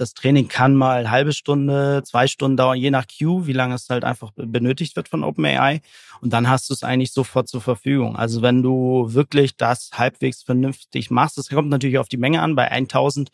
[0.00, 3.74] das Training kann mal eine halbe Stunde, zwei Stunden dauern, je nach Queue, wie lange
[3.74, 5.82] es halt einfach benötigt wird von OpenAI.
[6.20, 8.16] Und dann hast du es eigentlich sofort zur Verfügung.
[8.16, 12.54] Also wenn du wirklich das halbwegs vernünftig machst, das kommt natürlich auf die Menge an.
[12.54, 13.30] Bei 1000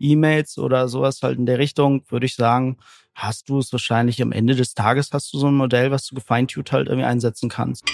[0.00, 2.78] E-Mails oder sowas halt in der Richtung, würde ich sagen,
[3.14, 6.14] hast du es wahrscheinlich am Ende des Tages hast du so ein Modell, was du
[6.14, 7.84] gefeintuned halt irgendwie einsetzen kannst.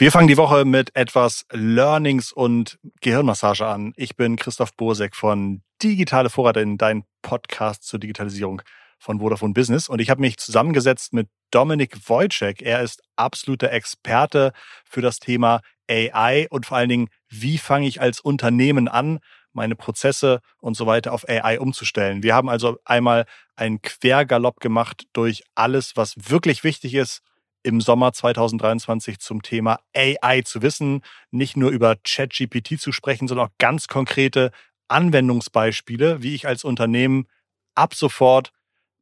[0.00, 3.94] Wir fangen die Woche mit etwas Learnings und Gehirnmassage an.
[3.96, 8.62] Ich bin Christoph Bosek von Digitale Vorräte in dein Podcast zur Digitalisierung
[9.00, 9.88] von Vodafone Business.
[9.88, 12.62] Und ich habe mich zusammengesetzt mit Dominik Wojcek.
[12.62, 14.52] Er ist absoluter Experte
[14.84, 19.18] für das Thema AI und vor allen Dingen, wie fange ich als Unternehmen an,
[19.52, 22.22] meine Prozesse und so weiter auf AI umzustellen.
[22.22, 23.26] Wir haben also einmal
[23.56, 27.20] einen Quergalopp gemacht durch alles, was wirklich wichtig ist
[27.62, 33.48] im Sommer 2023 zum Thema AI zu wissen, nicht nur über ChatGPT zu sprechen, sondern
[33.48, 34.52] auch ganz konkrete
[34.88, 37.26] Anwendungsbeispiele, wie ich als Unternehmen
[37.74, 38.52] ab sofort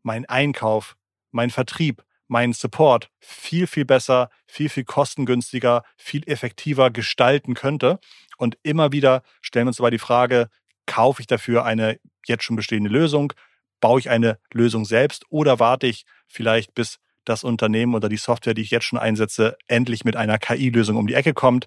[0.03, 0.97] meinen Einkauf,
[1.31, 7.99] meinen Vertrieb, meinen Support viel, viel besser, viel, viel kostengünstiger, viel effektiver gestalten könnte.
[8.37, 10.49] Und immer wieder stellen wir uns dabei die Frage,
[10.87, 13.33] kaufe ich dafür eine jetzt schon bestehende Lösung?
[13.81, 18.55] Baue ich eine Lösung selbst oder warte ich vielleicht bis das Unternehmen oder die Software,
[18.55, 21.67] die ich jetzt schon einsetze, endlich mit einer KI-Lösung um die Ecke kommt.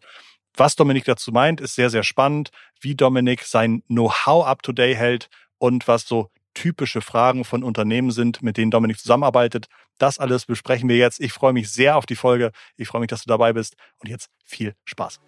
[0.56, 2.50] Was Dominik dazu meint, ist sehr, sehr spannend,
[2.82, 8.58] wie Dominik sein Know-how up-to-date hält und was so typische Fragen von Unternehmen sind, mit
[8.58, 9.68] denen Dominik zusammenarbeitet.
[9.98, 11.20] Das alles besprechen wir jetzt.
[11.20, 12.52] Ich freue mich sehr auf die Folge.
[12.76, 13.76] Ich freue mich, dass du dabei bist.
[14.00, 15.20] Und jetzt viel Spaß.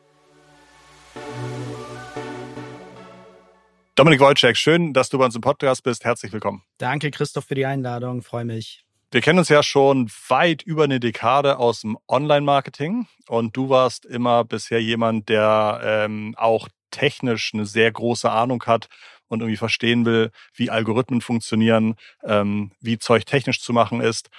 [3.96, 6.06] Dominik Wojcik, schön, dass du bei uns im Podcast bist.
[6.06, 6.64] Herzlich willkommen.
[6.78, 8.22] Danke, Christoph, für die Einladung.
[8.22, 8.86] Freue mich.
[9.14, 14.06] Wir kennen uns ja schon weit über eine Dekade aus dem Online-Marketing und du warst
[14.06, 18.88] immer bisher jemand, der ähm, auch technisch eine sehr große Ahnung hat
[19.28, 24.30] und irgendwie verstehen will, wie Algorithmen funktionieren, ähm, wie Zeug technisch zu machen ist.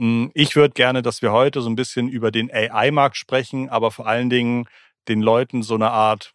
[0.00, 3.92] Hm, ich würde gerne, dass wir heute so ein bisschen über den AI-Markt sprechen, aber
[3.92, 4.66] vor allen Dingen
[5.06, 6.32] den Leuten so eine Art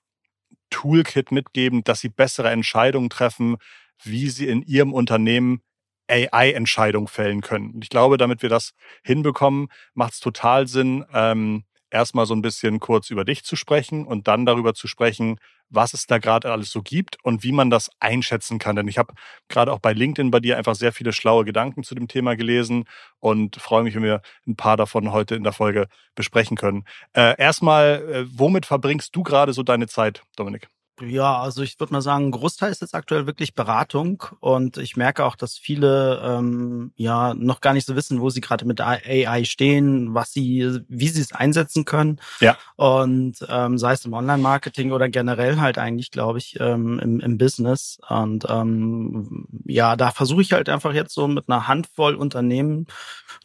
[0.70, 3.58] Toolkit mitgeben, dass sie bessere Entscheidungen treffen,
[4.02, 5.62] wie sie in ihrem Unternehmen
[6.10, 7.72] AI-Entscheidung fällen können.
[7.72, 8.72] Und ich glaube, damit wir das
[9.04, 14.06] hinbekommen, macht es total Sinn, ähm, erstmal so ein bisschen kurz über dich zu sprechen
[14.06, 15.38] und dann darüber zu sprechen,
[15.70, 18.76] was es da gerade alles so gibt und wie man das einschätzen kann.
[18.76, 19.14] Denn ich habe
[19.48, 22.86] gerade auch bei LinkedIn bei dir einfach sehr viele schlaue Gedanken zu dem Thema gelesen
[23.20, 26.84] und freue mich, wenn wir ein paar davon heute in der Folge besprechen können.
[27.14, 30.68] Äh, erstmal, äh, womit verbringst du gerade so deine Zeit, Dominik?
[31.02, 34.96] Ja, also ich würde mal sagen, ein Großteil ist jetzt aktuell wirklich Beratung und ich
[34.98, 38.82] merke auch, dass viele ähm, ja noch gar nicht so wissen, wo sie gerade mit
[38.82, 42.20] AI stehen, was sie, wie sie es einsetzen können.
[42.40, 42.58] Ja.
[42.76, 47.38] Und ähm, sei es im Online-Marketing oder generell halt eigentlich, glaube ich, ähm, im, im
[47.38, 48.00] Business.
[48.08, 52.88] Und ähm, ja, da versuche ich halt einfach jetzt so mit einer Handvoll Unternehmen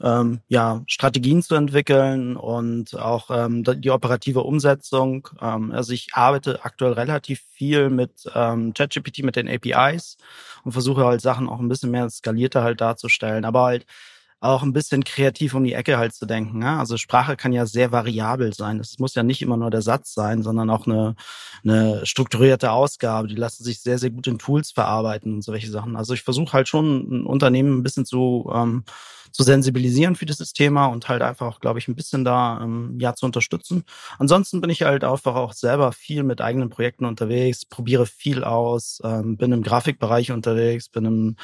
[0.03, 5.29] ähm, ja Strategien zu entwickeln und auch ähm, die operative Umsetzung.
[5.41, 10.17] Ähm, also ich arbeite aktuell relativ viel mit ähm, ChatGPT, mit den APIs
[10.65, 13.87] und versuche halt Sachen auch ein bisschen mehr skalierter halt darzustellen, aber halt
[14.41, 16.59] auch ein bisschen kreativ um die Ecke halt zu denken.
[16.59, 16.79] Ne?
[16.79, 18.79] Also Sprache kann ja sehr variabel sein.
[18.81, 21.17] Es muss ja nicht immer nur der Satz sein, sondern auch eine,
[21.65, 23.29] eine strukturierte Ausgabe.
[23.29, 25.97] Die lassen sich sehr, sehr gut in Tools verarbeiten und solche Sachen.
[25.97, 28.85] Also ich versuche halt schon ein Unternehmen ein bisschen zu ähm,
[29.37, 33.15] zu sensibilisieren für dieses Thema und halt einfach, glaube ich, ein bisschen da ähm, ja
[33.15, 33.85] zu unterstützen.
[34.19, 39.01] Ansonsten bin ich halt einfach auch selber viel mit eigenen Projekten unterwegs, probiere viel aus,
[39.05, 41.37] ähm, bin im Grafikbereich unterwegs, bin im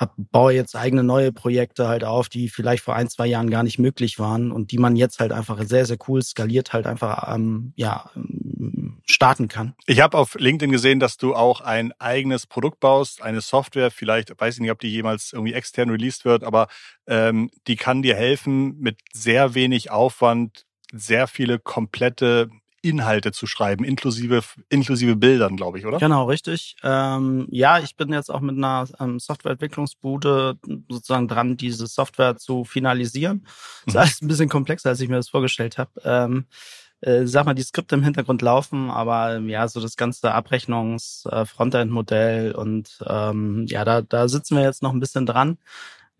[0.00, 3.62] hab, baue jetzt eigene neue Projekte halt auf, die vielleicht vor ein, zwei Jahren gar
[3.62, 7.32] nicht möglich waren und die man jetzt halt einfach sehr, sehr cool skaliert halt einfach
[7.34, 9.74] ähm, ja, ähm, starten kann.
[9.86, 14.40] Ich habe auf LinkedIn gesehen, dass du auch ein eigenes Produkt baust, eine Software, vielleicht,
[14.40, 16.68] weiß ich nicht, ob die jemals irgendwie extern released wird, aber
[17.06, 22.50] ähm, die kann dir helfen, mit sehr wenig Aufwand sehr viele komplette
[22.82, 25.98] Inhalte zu schreiben, inklusive, inklusive Bildern, glaube ich, oder?
[25.98, 26.76] Genau, richtig.
[26.82, 32.64] Ähm, ja, ich bin jetzt auch mit einer ähm, Softwareentwicklungsbude sozusagen dran, diese Software zu
[32.64, 33.44] finalisieren.
[33.44, 34.00] Das ist mhm.
[34.00, 35.90] alles ein bisschen komplexer, als ich mir das vorgestellt habe.
[36.04, 36.46] Ähm,
[37.02, 42.54] äh, sag mal, die Skripte im Hintergrund laufen, aber ja, so das ganze Abrechnungs-Frontend-Modell äh,
[42.54, 45.56] und ähm, ja, da, da sitzen wir jetzt noch ein bisschen dran.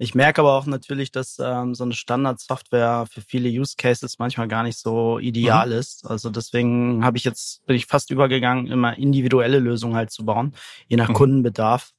[0.02, 4.49] Ich merke aber auch natürlich, dass ähm, so eine Standardsoftware für viele Use Cases manchmal
[4.49, 5.75] gar nicht so ideal mhm.
[5.75, 6.06] ist.
[6.06, 10.55] Also deswegen habe ich jetzt bin ich fast übergegangen, immer individuelle Lösungen halt zu bauen,
[10.88, 11.14] je nach mhm.
[11.14, 11.93] Kundenbedarf.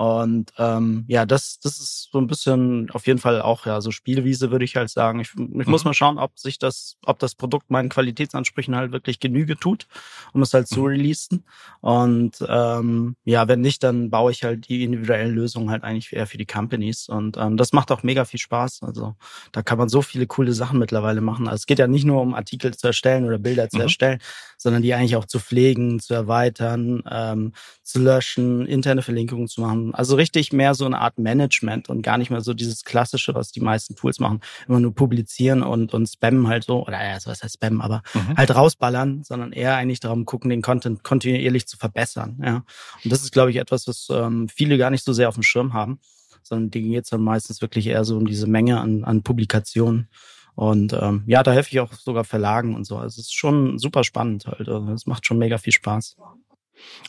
[0.00, 3.90] Und ähm, ja, das, das ist so ein bisschen auf jeden Fall auch ja so
[3.90, 5.20] Spielwiese, würde ich halt sagen.
[5.20, 5.64] Ich, ich mhm.
[5.66, 9.88] muss mal schauen, ob sich das, ob das Produkt meinen Qualitätsansprüchen halt wirklich Genüge tut,
[10.32, 10.86] um es halt zu mhm.
[10.86, 11.44] releasen.
[11.82, 16.26] Und ähm, ja, wenn nicht, dann baue ich halt die individuellen Lösungen halt eigentlich eher
[16.26, 17.10] für die Companies.
[17.10, 18.82] Und ähm, das macht auch mega viel Spaß.
[18.84, 19.16] Also
[19.52, 21.46] da kann man so viele coole Sachen mittlerweile machen.
[21.46, 23.82] Also es geht ja nicht nur um Artikel zu erstellen oder Bilder zu mhm.
[23.82, 24.18] erstellen,
[24.60, 27.52] sondern die eigentlich auch zu pflegen, zu erweitern, ähm,
[27.82, 32.18] zu löschen, interne Verlinkungen zu machen also richtig mehr so eine Art Management und gar
[32.18, 36.08] nicht mehr so dieses klassische, was die meisten Tools machen, immer nur publizieren und, und
[36.08, 38.36] spammen halt so, oder ja, was heißt spammen, aber mhm.
[38.36, 42.40] halt rausballern, sondern eher eigentlich darum gucken, den Content kontinuierlich zu verbessern.
[42.44, 42.64] Ja.
[43.04, 45.42] Und das ist, glaube ich, etwas, was ähm, viele gar nicht so sehr auf dem
[45.42, 46.00] Schirm haben,
[46.42, 50.08] sondern denen geht es dann meistens wirklich eher so um diese Menge an, an Publikationen.
[50.54, 52.96] Und ähm, ja, da helfe ich auch sogar Verlagen und so.
[52.96, 54.68] Also es ist schon super spannend halt.
[54.68, 56.16] Also es macht schon mega viel Spaß.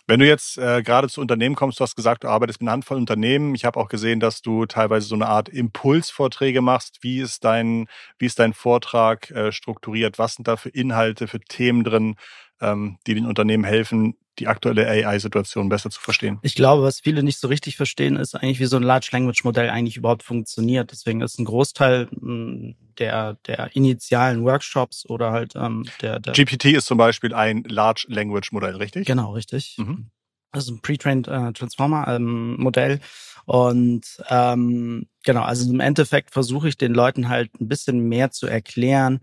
[0.08, 2.74] Wenn du jetzt äh, gerade zu Unternehmen kommst, du hast gesagt, du arbeitest mit einer
[2.74, 3.56] Handvoll Unternehmen.
[3.56, 7.00] Ich habe auch gesehen, dass du teilweise so eine Art Impulsvorträge machst.
[7.02, 10.20] Wie ist dein, wie ist dein Vortrag äh, strukturiert?
[10.20, 12.16] Was sind da für Inhalte, für Themen drin,
[12.60, 16.40] ähm, die den Unternehmen helfen, die aktuelle AI-Situation besser zu verstehen.
[16.42, 19.44] Ich glaube, was viele nicht so richtig verstehen, ist eigentlich, wie so ein Large Language
[19.44, 20.92] Modell eigentlich überhaupt funktioniert.
[20.92, 26.66] Deswegen ist ein Großteil hm, der, der initialen Workshops oder halt ähm, der, der GPT
[26.66, 29.08] ist zum Beispiel ein Large Language Modell, richtig?
[29.08, 29.76] Genau, richtig.
[29.78, 30.12] Mhm.
[30.52, 33.00] Das ist ein Pre-trained äh, Transformer ähm, Modell.
[33.46, 38.48] Und ähm, genau, also im Endeffekt versuche ich den Leuten halt ein bisschen mehr zu
[38.48, 39.22] erklären,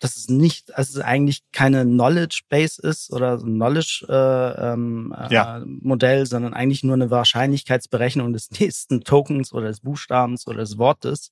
[0.00, 4.72] dass es nicht, also es eigentlich keine Knowledge Base ist oder so ein Knowledge äh,
[4.72, 5.62] ähm, äh, ja.
[5.64, 11.30] Modell, sondern eigentlich nur eine Wahrscheinlichkeitsberechnung des nächsten Tokens oder des Buchstabens oder des Wortes.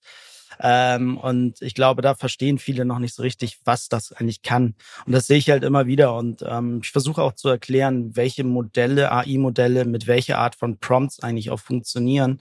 [0.60, 4.74] Ähm, und ich glaube, da verstehen viele noch nicht so richtig, was das eigentlich kann.
[5.06, 6.14] Und das sehe ich halt immer wieder.
[6.14, 11.20] Und ähm, ich versuche auch zu erklären, welche Modelle, AI-Modelle mit welcher Art von Prompts
[11.20, 12.40] eigentlich auch funktionieren.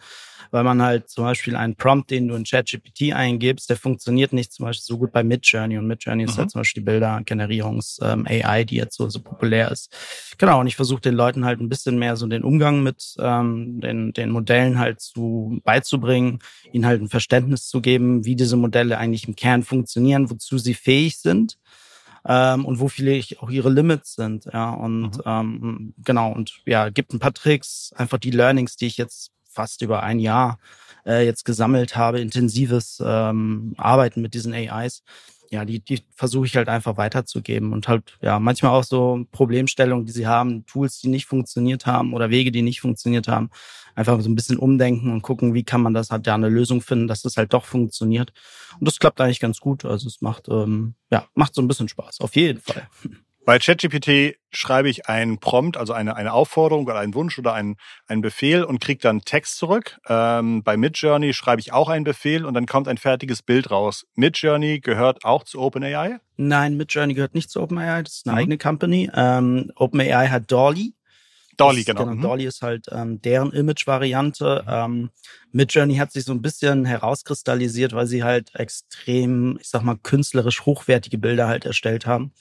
[0.50, 4.52] Weil man halt zum Beispiel einen Prompt, den du in ChatGPT eingibst, der funktioniert nicht
[4.52, 5.78] zum Beispiel so gut bei Midjourney.
[5.78, 6.30] Und Midjourney mhm.
[6.30, 9.96] ist halt zum Beispiel die Bildergenerierungs-AI, ähm, die jetzt so, so populär ist.
[10.38, 13.80] Genau, und ich versuche den Leuten halt ein bisschen mehr so den Umgang mit ähm,
[13.80, 16.40] den, den Modellen halt zu beizubringen,
[16.72, 20.58] ihnen halt ein Verständnis zu geben, geben, wie diese Modelle eigentlich im Kern funktionieren, wozu
[20.58, 21.58] sie fähig sind
[22.26, 24.46] ähm, und wo vielleicht auch ihre Limits sind.
[24.52, 25.24] Ja, und mhm.
[25.26, 29.82] ähm, genau, und ja, gibt ein paar Tricks, einfach die Learnings, die ich jetzt fast
[29.82, 30.60] über ein Jahr
[31.06, 35.04] äh, jetzt gesammelt habe, intensives ähm, Arbeiten mit diesen AIs
[35.52, 40.06] ja, die, die versuche ich halt einfach weiterzugeben und halt, ja, manchmal auch so Problemstellungen,
[40.06, 43.50] die sie haben, Tools, die nicht funktioniert haben oder Wege, die nicht funktioniert haben,
[43.94, 46.82] einfach so ein bisschen umdenken und gucken, wie kann man das halt ja eine Lösung
[46.82, 48.32] finden, dass das halt doch funktioniert.
[48.80, 49.84] Und das klappt eigentlich ganz gut.
[49.84, 52.88] Also es macht, ähm, ja, macht so ein bisschen Spaß, auf jeden Fall.
[53.44, 57.76] Bei ChatGPT schreibe ich einen Prompt, also eine, eine Aufforderung oder einen Wunsch oder einen,
[58.06, 60.00] einen Befehl und kriege dann Text zurück.
[60.08, 64.06] Ähm, bei Midjourney schreibe ich auch einen Befehl und dann kommt ein fertiges Bild raus.
[64.16, 66.20] Midjourney gehört auch zu OpenAI?
[66.38, 68.40] Nein, Midjourney gehört nicht zu OpenAI, das ist eine mhm.
[68.40, 69.10] eigene Company.
[69.16, 70.94] Ähm, OpenAI hat Dolly.
[71.58, 72.06] Dolly, genau.
[72.06, 72.16] genau.
[72.16, 72.22] Mhm.
[72.22, 74.66] Dolly ist halt ähm, deren Image-Variante.
[74.68, 75.10] Ähm,
[75.52, 80.66] Midjourney hat sich so ein bisschen herauskristallisiert, weil sie halt extrem, ich sag mal, künstlerisch
[80.66, 82.34] hochwertige Bilder halt erstellt haben.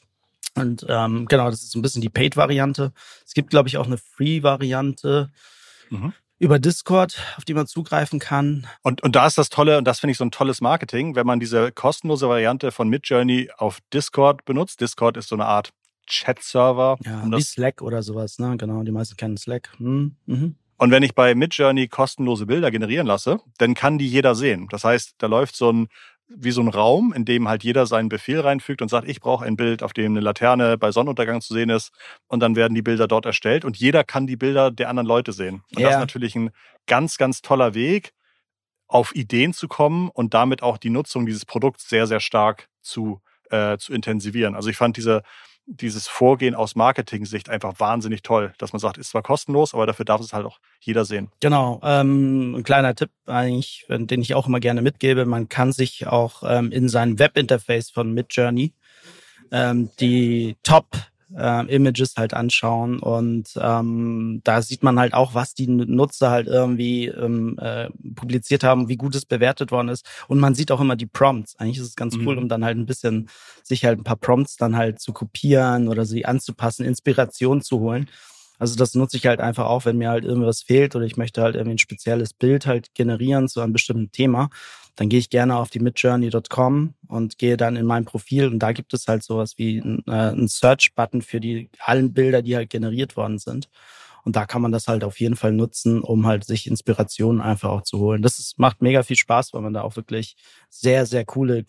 [0.57, 2.93] Und ähm, genau, das ist so ein bisschen die Paid-Variante.
[3.25, 5.31] Es gibt, glaube ich, auch eine Free-Variante.
[5.91, 8.67] Mhm über Discord, auf die man zugreifen kann.
[8.83, 11.27] Und, und da ist das Tolle, und das finde ich so ein tolles Marketing, wenn
[11.27, 14.81] man diese kostenlose Variante von Midjourney auf Discord benutzt.
[14.81, 15.71] Discord ist so eine Art
[16.07, 16.97] Chat-Server.
[17.05, 18.57] Ja, wie Slack oder sowas, ne?
[18.57, 19.71] Genau, die meisten kennen Slack.
[19.77, 20.57] Hm, mhm.
[20.79, 24.67] Und wenn ich bei Midjourney kostenlose Bilder generieren lasse, dann kann die jeder sehen.
[24.71, 25.89] Das heißt, da läuft so ein
[26.33, 29.45] wie so ein Raum, in dem halt jeder seinen Befehl reinfügt und sagt, ich brauche
[29.45, 31.93] ein Bild, auf dem eine Laterne bei Sonnenuntergang zu sehen ist.
[32.29, 35.33] Und dann werden die Bilder dort erstellt und jeder kann die Bilder der anderen Leute
[35.33, 35.63] sehen.
[35.75, 35.89] Und ja.
[35.89, 36.51] das ist natürlich ein
[36.87, 38.13] ganz, ganz toller Weg,
[38.87, 43.21] auf Ideen zu kommen und damit auch die Nutzung dieses Produkts sehr, sehr stark zu,
[43.51, 44.57] äh, zu intensivieren.
[44.57, 45.23] Also ich fand diese,
[45.67, 50.05] dieses Vorgehen aus Marketing-Sicht einfach wahnsinnig toll, dass man sagt, ist zwar kostenlos, aber dafür
[50.05, 51.31] darf es halt auch jeder sehen.
[51.41, 51.81] Genau.
[51.83, 56.43] Ähm, ein kleiner Tipp eigentlich, den ich auch immer gerne mitgebe, man kann sich auch
[56.45, 58.75] ähm, in sein Webinterface von Midjourney
[59.53, 60.89] ähm, die Top
[61.37, 66.47] äh, Images halt anschauen und ähm, da sieht man halt auch, was die Nutzer halt
[66.47, 70.81] irgendwie ähm, äh, publiziert haben, wie gut es bewertet worden ist und man sieht auch
[70.81, 71.57] immer die Prompts.
[71.57, 72.27] Eigentlich ist es ganz mhm.
[72.27, 73.29] cool, um dann halt ein bisschen
[73.63, 78.09] sich halt ein paar Prompts dann halt zu kopieren oder sie anzupassen, Inspiration zu holen.
[78.61, 81.41] Also das nutze ich halt einfach auch, wenn mir halt irgendwas fehlt oder ich möchte
[81.41, 84.51] halt irgendwie ein spezielles Bild halt generieren zu einem bestimmten Thema.
[84.97, 88.73] Dann gehe ich gerne auf die midjourney.com und gehe dann in mein Profil und da
[88.73, 93.17] gibt es halt sowas wie äh, ein Search-Button für die allen Bilder, die halt generiert
[93.17, 93.69] worden sind.
[94.25, 97.71] Und da kann man das halt auf jeden Fall nutzen, um halt sich Inspirationen einfach
[97.71, 98.23] auch zu holen.
[98.23, 100.37] Das ist, macht mega viel Spaß, weil man da auch wirklich
[100.69, 101.65] sehr, sehr coole,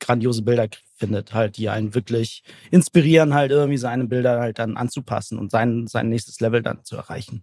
[0.00, 5.38] grandiose Bilder findet, halt, die einen wirklich inspirieren, halt irgendwie seine Bilder halt dann anzupassen
[5.38, 7.42] und sein, sein nächstes Level dann zu erreichen.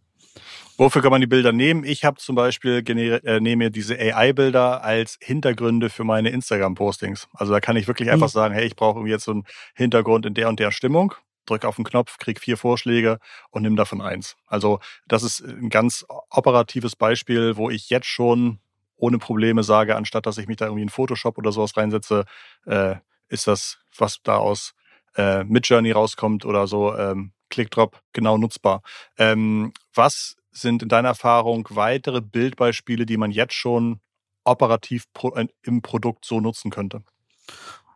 [0.77, 1.83] Wofür kann man die Bilder nehmen?
[1.83, 7.27] Ich habe zum Beispiel äh, nehme diese AI-Bilder als Hintergründe für meine Instagram-Postings.
[7.33, 8.31] Also da kann ich wirklich einfach mhm.
[8.31, 9.43] sagen, hey, ich brauche jetzt so einen
[9.75, 11.13] Hintergrund in der und der Stimmung
[11.45, 13.19] drück auf den Knopf, krieg vier Vorschläge
[13.49, 14.35] und nimm davon eins.
[14.47, 18.59] Also das ist ein ganz operatives Beispiel, wo ich jetzt schon
[18.95, 22.25] ohne Probleme sage, anstatt dass ich mich da irgendwie in Photoshop oder sowas reinsetze,
[22.65, 22.95] äh,
[23.29, 24.73] ist das, was da aus
[25.15, 28.81] äh, Midjourney rauskommt oder so, ähm, ClickDrop genau nutzbar.
[29.17, 33.99] Ähm, was sind in deiner Erfahrung weitere Bildbeispiele, die man jetzt schon
[34.43, 35.05] operativ
[35.35, 37.03] äh, im Produkt so nutzen könnte?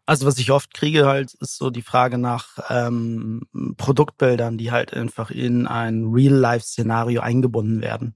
[0.06, 3.42] Also was ich oft kriege halt, ist so die Frage nach ähm,
[3.78, 8.14] Produktbildern, die halt einfach in ein Real-Life-Szenario eingebunden werden.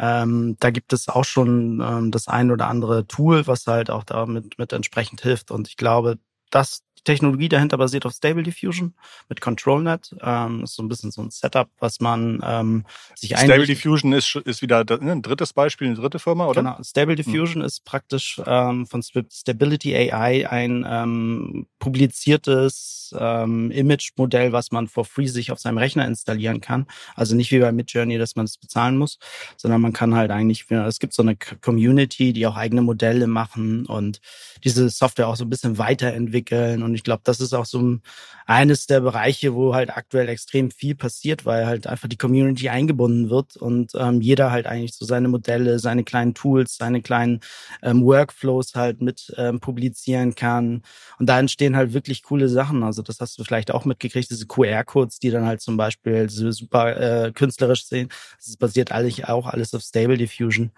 [0.00, 4.02] Ähm, da gibt es auch schon ähm, das ein oder andere Tool, was halt auch
[4.02, 5.52] damit mit entsprechend hilft.
[5.52, 6.18] Und ich glaube,
[6.50, 8.94] das Technologie dahinter basiert auf Stable Diffusion
[9.28, 10.14] mit ControlNet.
[10.20, 14.36] Ähm, ist so ein bisschen so ein Setup, was man ähm, sich Stable Diffusion ist,
[14.36, 16.62] ist wieder ne, ein drittes Beispiel, eine dritte Firma, oder?
[16.62, 16.82] Genau.
[16.82, 17.24] Stable hm.
[17.24, 17.66] Diffusion hm.
[17.66, 25.26] ist praktisch ähm, von Stability AI ein ähm, publiziertes ähm, Image-Modell, was man for free
[25.26, 26.86] sich auf seinem Rechner installieren kann.
[27.14, 29.18] Also nicht wie bei Midjourney, dass man es bezahlen muss,
[29.56, 33.86] sondern man kann halt eigentlich, es gibt so eine Community, die auch eigene Modelle machen
[33.86, 34.20] und
[34.64, 38.00] diese Software auch so ein bisschen weiterentwickeln und und ich glaube, das ist auch so
[38.44, 43.30] eines der Bereiche, wo halt aktuell extrem viel passiert, weil halt einfach die Community eingebunden
[43.30, 47.40] wird und ähm, jeder halt eigentlich so seine Modelle, seine kleinen Tools, seine kleinen
[47.82, 50.82] ähm, Workflows halt mit ähm, publizieren kann.
[51.18, 52.82] Und da entstehen halt wirklich coole Sachen.
[52.82, 56.50] Also das hast du vielleicht auch mitgekriegt, diese QR-Codes, die dann halt zum Beispiel so
[56.50, 56.96] super
[57.26, 58.10] äh, künstlerisch sehen.
[58.36, 60.72] Das basiert eigentlich auch alles auf Stable Diffusion.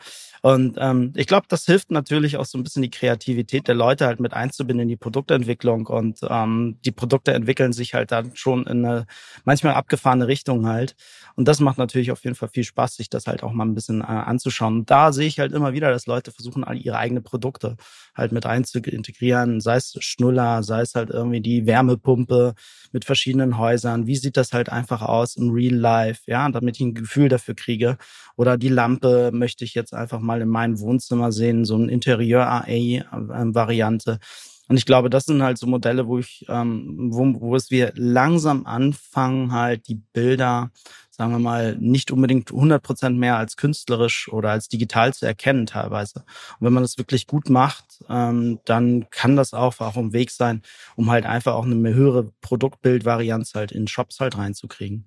[0.44, 4.04] Und ähm, ich glaube, das hilft natürlich auch so ein bisschen die Kreativität der Leute
[4.04, 5.86] halt mit einzubinden in die Produktentwicklung.
[5.86, 9.06] Und ähm, die Produkte entwickeln sich halt dann schon in eine
[9.44, 10.96] manchmal abgefahrene Richtung halt.
[11.36, 13.74] Und das macht natürlich auf jeden Fall viel Spaß, sich das halt auch mal ein
[13.74, 14.78] bisschen äh, anzuschauen.
[14.78, 17.76] Und da sehe ich halt immer wieder, dass Leute versuchen, all ihre eigenen Produkte
[18.14, 22.54] halt mit einzuintegrieren, sei es Schnuller, sei es halt irgendwie die Wärmepumpe
[22.92, 24.06] mit verschiedenen Häusern.
[24.06, 26.22] Wie sieht das halt einfach aus im Real Life?
[26.26, 27.98] Ja, damit ich ein Gefühl dafür kriege.
[28.36, 34.18] Oder die Lampe möchte ich jetzt einfach mal in meinem Wohnzimmer sehen, so ein Interieur-AI-Variante.
[34.68, 37.92] Und ich glaube, das sind halt so Modelle, wo ich, ähm, wo, wo es wir
[37.96, 40.70] langsam anfangen, halt die Bilder
[41.16, 45.66] sagen wir mal, nicht unbedingt 100 Prozent mehr als künstlerisch oder als digital zu erkennen
[45.66, 46.24] teilweise.
[46.58, 50.30] Und wenn man das wirklich gut macht, ähm, dann kann das auch auch ein Weg
[50.30, 50.62] sein,
[50.96, 55.06] um halt einfach auch eine höhere Produktbildvarianz halt in Shops halt reinzukriegen.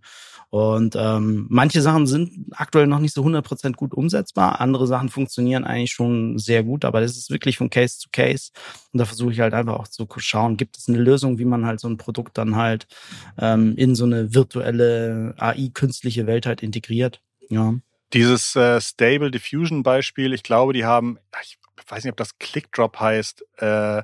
[0.49, 5.09] Und ähm, manche Sachen sind aktuell noch nicht so 100 Prozent gut umsetzbar, andere Sachen
[5.09, 8.51] funktionieren eigentlich schon sehr gut, aber das ist wirklich von Case zu Case.
[8.93, 11.65] Und da versuche ich halt einfach auch zu schauen, gibt es eine Lösung, wie man
[11.65, 12.87] halt so ein Produkt dann halt
[13.37, 17.21] ähm, in so eine virtuelle AI-Künstlerin künstliche Welt halt integriert.
[17.49, 17.75] Ja.
[18.13, 22.99] Dieses äh, Stable Diffusion Beispiel, ich glaube, die haben, ich weiß nicht, ob das ClickDrop
[22.99, 24.03] heißt, äh,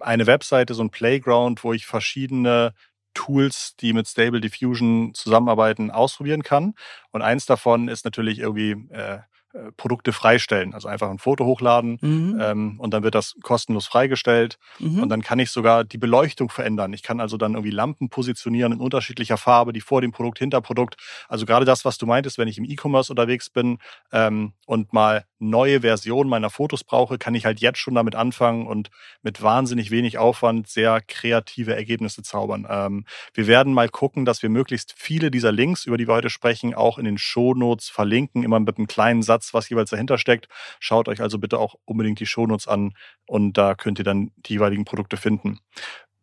[0.00, 2.74] eine Webseite, so ein Playground, wo ich verschiedene
[3.20, 6.74] Tools, die mit Stable Diffusion zusammenarbeiten, ausprobieren kann.
[7.10, 9.18] Und eins davon ist natürlich irgendwie äh,
[9.52, 10.74] äh, Produkte freistellen.
[10.74, 12.40] Also einfach ein Foto hochladen mhm.
[12.40, 14.58] ähm, und dann wird das kostenlos freigestellt.
[14.78, 15.02] Mhm.
[15.02, 16.92] Und dann kann ich sogar die Beleuchtung verändern.
[16.92, 20.60] Ich kann also dann irgendwie Lampen positionieren in unterschiedlicher Farbe, die vor dem Produkt, hinter
[20.60, 20.96] Produkt.
[21.28, 23.78] Also gerade das, was du meintest, wenn ich im E-Commerce unterwegs bin
[24.12, 28.66] ähm, und mal neue Versionen meiner Fotos brauche, kann ich halt jetzt schon damit anfangen
[28.66, 28.90] und
[29.22, 32.66] mit wahnsinnig wenig Aufwand sehr kreative Ergebnisse zaubern.
[32.68, 33.04] Ähm,
[33.34, 36.74] wir werden mal gucken, dass wir möglichst viele dieser Links, über die wir heute sprechen,
[36.74, 40.48] auch in den Shownotes verlinken, immer mit einem kleinen Satz, was jeweils dahinter steckt.
[40.78, 42.92] Schaut euch also bitte auch unbedingt die Shownotes an
[43.26, 45.60] und da könnt ihr dann die jeweiligen Produkte finden.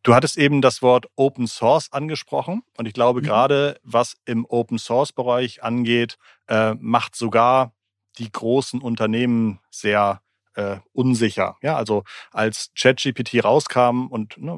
[0.03, 3.25] Du hattest eben das Wort Open Source angesprochen und ich glaube, mhm.
[3.25, 7.73] gerade was im Open Source Bereich angeht, äh, macht sogar
[8.17, 10.21] die großen Unternehmen sehr
[10.57, 11.55] äh, unsicher.
[11.61, 14.57] Ja, also als ChatGPT rauskam und ne,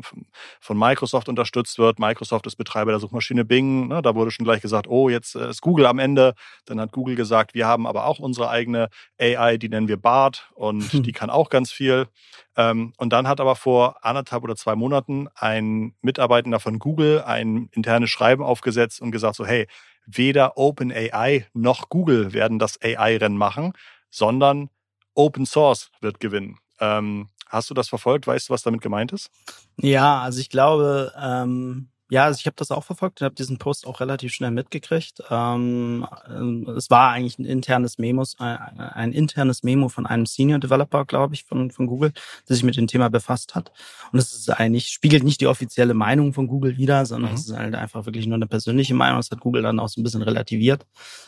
[0.61, 4.61] von Microsoft unterstützt wird, Microsoft ist Betreiber der Suchmaschine Bing, ne, da wurde schon gleich
[4.61, 6.35] gesagt, oh, jetzt äh, ist Google am Ende.
[6.65, 8.87] Dann hat Google gesagt, wir haben aber auch unsere eigene
[9.19, 11.03] AI, die nennen wir BART und hm.
[11.03, 12.07] die kann auch ganz viel.
[12.55, 17.69] Ähm, und dann hat aber vor anderthalb oder zwei Monaten ein Mitarbeitender von Google ein
[17.73, 19.67] internes Schreiben aufgesetzt und gesagt so, hey,
[20.05, 23.73] weder OpenAI noch Google werden das AI-Rennen machen,
[24.09, 24.69] sondern
[25.13, 26.57] Open Source wird gewinnen.
[26.79, 28.27] Ähm, hast du das verfolgt?
[28.27, 29.29] Weißt du, was damit gemeint ist?
[29.77, 33.59] Ja, also ich glaube, ähm, Ja, also ich habe das auch verfolgt und habe diesen
[33.59, 35.21] Post auch relativ schnell mitgekriegt.
[35.29, 40.57] Ähm, äh, es war eigentlich ein internes Memo, ein, ein, internes Memo von einem Senior
[40.57, 42.11] Developer, glaube ich, von, von Google,
[42.47, 43.71] der sich mit dem Thema befasst hat.
[44.11, 47.37] Und es ist eigentlich, spiegelt nicht die offizielle Meinung von Google wider, sondern mhm.
[47.37, 49.19] es ist halt einfach wirklich nur eine persönliche Meinung.
[49.19, 50.87] Das hat Google dann auch so ein bisschen relativiert.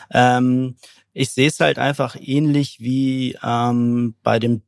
[0.09, 0.77] Ähm,
[1.13, 4.63] ich sehe es halt einfach ähnlich wie ähm, bei dem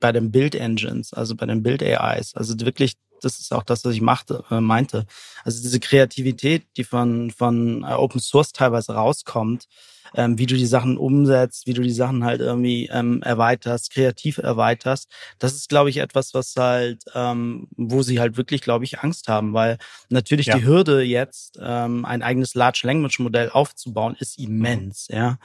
[0.00, 2.34] bei den Build Engines, also bei den Build AIs.
[2.34, 5.06] Also wirklich das ist auch das, was ich machte, äh, meinte.
[5.44, 9.66] Also diese Kreativität, die von, von äh, Open Source teilweise rauskommt,
[10.14, 14.38] ähm, wie du die Sachen umsetzt, wie du die Sachen halt irgendwie ähm, erweiterst, kreativ
[14.38, 19.00] erweiterst, das ist, glaube ich, etwas, was halt, ähm, wo sie halt wirklich, glaube ich,
[19.00, 20.56] Angst haben, weil natürlich ja.
[20.56, 25.38] die Hürde jetzt, ähm, ein eigenes Large Language Modell aufzubauen, ist immens, ja.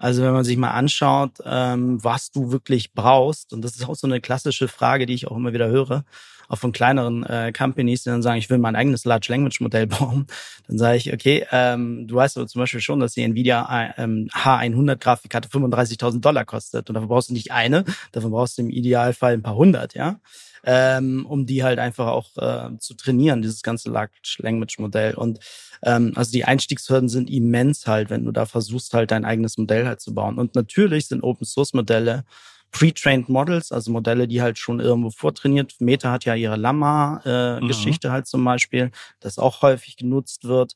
[0.00, 3.96] Also wenn man sich mal anschaut, ähm, was du wirklich brauchst, und das ist auch
[3.96, 6.04] so eine klassische Frage, die ich auch immer wieder höre,
[6.48, 9.86] auch von kleineren äh, Companies, die dann sagen, ich will mein eigenes Large Language Modell
[9.86, 10.26] bauen,
[10.66, 14.28] dann sage ich, okay, ähm, du weißt aber zum Beispiel schon, dass die Nvidia ähm,
[14.32, 18.70] H100 Grafikkarte 35.000 Dollar kostet und dafür brauchst du nicht eine, dafür brauchst du im
[18.70, 20.20] Idealfall ein paar hundert, ja,
[20.64, 25.14] ähm, um die halt einfach auch äh, zu trainieren, dieses ganze Large Language Modell.
[25.14, 25.38] Und
[25.82, 29.86] ähm, also die Einstiegshürden sind immens halt, wenn du da versuchst halt dein eigenes Modell
[29.86, 30.38] halt zu bauen.
[30.38, 32.24] Und natürlich sind Open Source Modelle
[32.70, 35.74] Pre-trained Models, also Modelle, die halt schon irgendwo vortrainiert.
[35.78, 38.12] Meta hat ja ihre Llama-Geschichte äh, mhm.
[38.14, 40.74] halt zum Beispiel, das auch häufig genutzt wird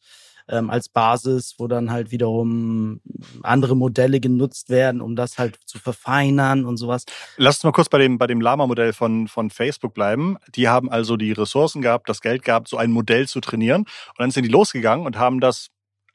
[0.48, 3.00] ähm, als Basis, wo dann halt wiederum
[3.42, 7.04] andere Modelle genutzt werden, um das halt zu verfeinern und sowas.
[7.36, 10.36] Lass uns mal kurz bei dem, bei dem Lama-Modell von, von Facebook bleiben.
[10.54, 13.82] Die haben also die Ressourcen gehabt, das Geld gehabt, so ein Modell zu trainieren.
[13.82, 15.68] Und dann sind die losgegangen und haben das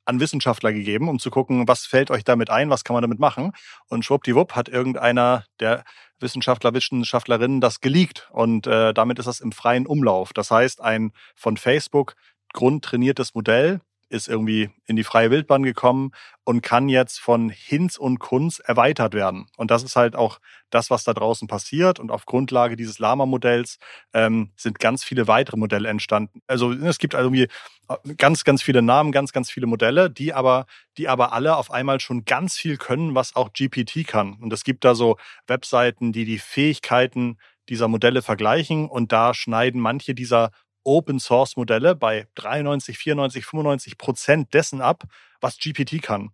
[0.07, 3.19] an Wissenschaftler gegeben, um zu gucken, was fällt euch damit ein, was kann man damit
[3.19, 3.51] machen.
[3.89, 5.83] Und schwuppdiwupp hat irgendeiner der
[6.19, 8.29] Wissenschaftler, Wissenschaftlerinnen das geleakt.
[8.31, 10.33] Und äh, damit ist das im freien Umlauf.
[10.33, 12.15] Das heißt, ein von Facebook
[12.53, 16.11] grundtrainiertes Modell ist irgendwie in die freie Wildbahn gekommen
[16.43, 19.47] und kann jetzt von Hinz und Kunz erweitert werden.
[19.57, 21.99] Und das ist halt auch das, was da draußen passiert.
[21.99, 23.79] Und auf Grundlage dieses Lama-Modells
[24.13, 26.41] ähm, sind ganz viele weitere Modelle entstanden.
[26.47, 27.48] Also es gibt also irgendwie
[27.89, 30.65] äh, ganz, ganz viele Namen, ganz, ganz viele Modelle, die aber,
[30.98, 34.37] die aber alle auf einmal schon ganz viel können, was auch GPT kann.
[34.41, 35.17] Und es gibt da so
[35.48, 37.37] Webseiten, die die Fähigkeiten
[37.70, 40.51] dieser Modelle vergleichen und da schneiden manche dieser
[40.87, 45.03] Open Source Modelle bei 93, 94, 95 Prozent dessen ab,
[45.41, 46.31] was GPT kann.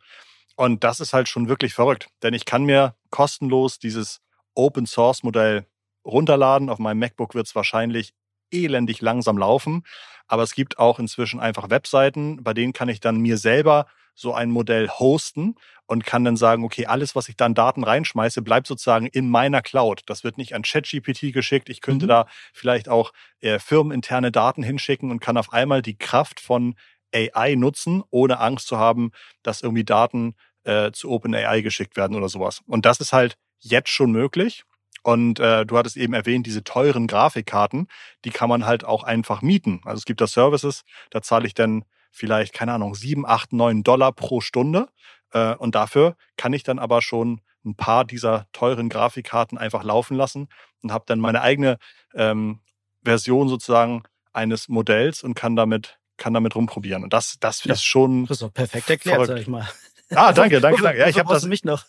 [0.56, 4.22] Und das ist halt schon wirklich verrückt, denn ich kann mir kostenlos dieses
[4.54, 5.66] Open Source Modell
[6.06, 6.70] runterladen.
[6.70, 8.14] Auf meinem MacBook wird es wahrscheinlich
[8.52, 9.84] elendig langsam laufen,
[10.28, 14.34] aber es gibt auch inzwischen einfach Webseiten, bei denen kann ich dann mir selber so
[14.34, 18.68] ein Modell hosten und kann dann sagen, okay, alles, was ich dann Daten reinschmeiße, bleibt
[18.68, 20.04] sozusagen in meiner Cloud.
[20.06, 21.70] Das wird nicht an ChatGPT geschickt.
[21.70, 22.10] Ich könnte mhm.
[22.10, 26.76] da vielleicht auch äh, firmeninterne Daten hinschicken und kann auf einmal die Kraft von
[27.14, 29.12] AI nutzen, ohne Angst zu haben,
[29.44, 32.62] dass irgendwie Daten äh, zu OpenAI geschickt werden oder sowas.
[32.66, 34.64] Und das ist halt jetzt schon möglich.
[35.04, 37.88] Und äh, du hattest eben erwähnt, diese teuren Grafikkarten,
[38.24, 39.82] die kann man halt auch einfach mieten.
[39.84, 43.84] Also es gibt da Services, da zahle ich dann vielleicht, keine Ahnung, sieben, acht, neun
[43.84, 44.88] Dollar pro Stunde.
[45.32, 50.16] Äh, und dafür kann ich dann aber schon ein paar dieser teuren Grafikkarten einfach laufen
[50.16, 50.48] lassen
[50.82, 51.78] und habe dann meine eigene
[52.14, 52.62] ähm,
[53.04, 57.04] Version sozusagen eines Modells und kann damit kann damit rumprobieren.
[57.04, 58.28] Und das, das ja, ist schon.
[58.28, 59.30] Das ist doch perfekt erklärt, verrückt.
[59.30, 59.68] sag ich mal.
[60.16, 61.00] Ah, danke, danke, danke.
[61.00, 61.86] Ja, ich habe das mich noch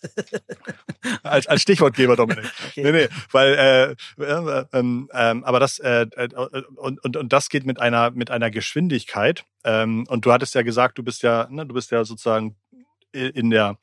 [1.23, 2.45] als, als Stichwortgeber, Dominik.
[2.69, 2.83] Okay.
[2.83, 6.29] Nee, nee, weil äh, äh, ähm, ähm, aber das äh, äh,
[6.77, 9.45] und, und und das geht mit einer mit einer Geschwindigkeit.
[9.65, 12.57] Ähm, und du hattest ja gesagt, du bist ja ne, du bist ja sozusagen
[13.13, 13.79] in der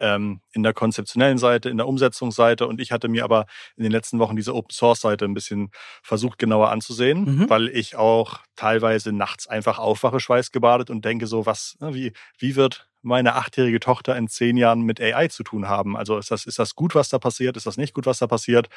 [0.00, 3.92] ähm, in der konzeptionellen Seite, in der Umsetzungsseite und ich hatte mir aber in den
[3.92, 5.70] letzten Wochen diese Open Source Seite ein bisschen
[6.02, 7.50] versucht genauer anzusehen, mhm.
[7.50, 12.56] weil ich auch teilweise nachts einfach aufwache, schweißgebadet und denke so, was, ne, wie, wie
[12.56, 15.96] wird meine achtjährige Tochter in zehn Jahren mit AI zu tun haben?
[15.96, 17.56] Also ist das, ist das gut, was da passiert?
[17.56, 18.68] Ist das nicht gut, was da passiert?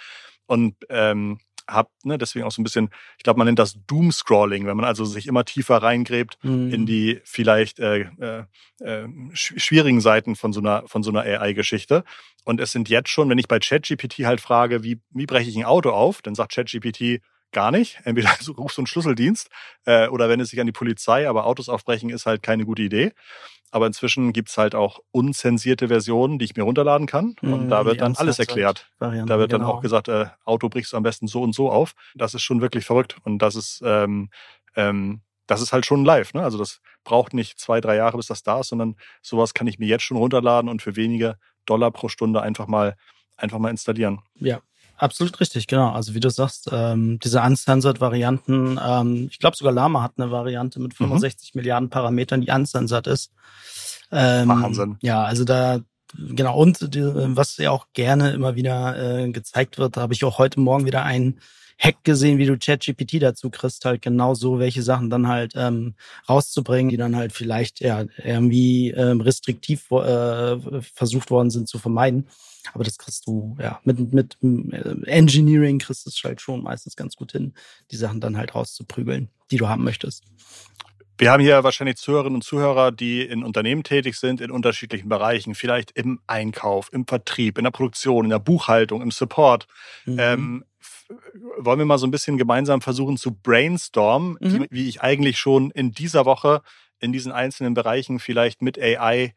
[0.46, 4.66] Und ähm, habe ne, deswegen auch so ein bisschen, ich glaube, man nennt das Doom-Scrolling,
[4.66, 6.74] wenn man also sich immer tiefer reingräbt mhm.
[6.74, 8.44] in die vielleicht äh, äh,
[8.80, 12.04] äh schwierigen Seiten von so einer, von so einer AI-Geschichte.
[12.46, 15.58] Und es sind jetzt schon, wenn ich bei ChatGPT halt frage, wie, wie breche ich
[15.58, 18.00] ein Auto auf, dann sagt ChatGPT, gar nicht.
[18.04, 19.50] Entweder rufst du einen Schlüsseldienst
[19.86, 22.82] äh, oder wenn es sich an die Polizei, aber Autos aufbrechen ist halt keine gute
[22.82, 23.14] Idee.
[23.70, 27.36] Aber inzwischen gibt's halt auch unzensierte Versionen, die ich mir runterladen kann.
[27.42, 28.90] Und mhm, da wird dann alles erklärt.
[29.00, 29.74] Da wird dann genau.
[29.74, 31.94] auch gesagt, äh, Auto brichst du am besten so und so auf.
[32.16, 33.18] Das ist schon wirklich verrückt.
[33.24, 34.30] Und das ist, ähm,
[34.76, 36.34] ähm, das ist halt schon live.
[36.34, 36.44] Ne?
[36.44, 39.80] Also das braucht nicht zwei, drei Jahre, bis das da ist, sondern sowas kann ich
[39.80, 42.96] mir jetzt schon runterladen und für wenige Dollar pro Stunde einfach mal,
[43.36, 44.22] einfach mal installieren.
[44.36, 44.62] Ja,
[44.98, 45.92] Absolut richtig, genau.
[45.92, 50.80] Also wie du sagst, ähm, diese uncensored-Varianten, ähm, ich glaube sogar Lama hat eine Variante
[50.80, 51.60] mit 65 mhm.
[51.60, 53.32] Milliarden Parametern, die uncensored ist.
[54.12, 54.98] Ähm, Wahnsinn.
[55.02, 55.80] Ja, also da
[56.18, 60.24] genau und die, was ja auch gerne immer wieder äh, gezeigt wird, da habe ich
[60.24, 61.40] auch heute Morgen wieder einen
[61.80, 65.94] Hack gesehen, wie du ChatGPT dazu kriegst, halt genau so welche Sachen dann halt ähm,
[66.28, 72.28] rauszubringen, die dann halt vielleicht ja irgendwie ähm, restriktiv äh, versucht worden sind zu vermeiden.
[72.74, 76.96] Aber das kriegst du, ja, mit, mit äh, Engineering kriegst du es halt schon meistens
[76.96, 77.54] ganz gut hin,
[77.92, 80.24] die Sachen dann halt rauszuprügeln, die du haben möchtest.
[81.20, 85.56] Wir haben hier wahrscheinlich Zuhörerinnen und Zuhörer, die in Unternehmen tätig sind, in unterschiedlichen Bereichen,
[85.56, 89.68] vielleicht im Einkauf, im Vertrieb, in der Produktion, in der Buchhaltung, im Support.
[90.06, 90.18] Mhm.
[90.20, 90.66] Ähm,
[91.58, 94.54] wollen wir mal so ein bisschen gemeinsam versuchen zu brainstormen, mhm.
[94.54, 96.62] wie, wie ich eigentlich schon in dieser Woche
[97.00, 99.34] in diesen einzelnen Bereichen vielleicht mit AI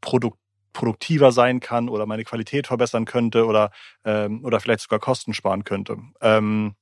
[0.00, 0.38] Produkt
[0.78, 3.72] produktiver sein kann oder meine Qualität verbessern könnte oder,
[4.04, 5.98] ähm, oder vielleicht sogar Kosten sparen könnte.
[6.20, 6.76] Ähm,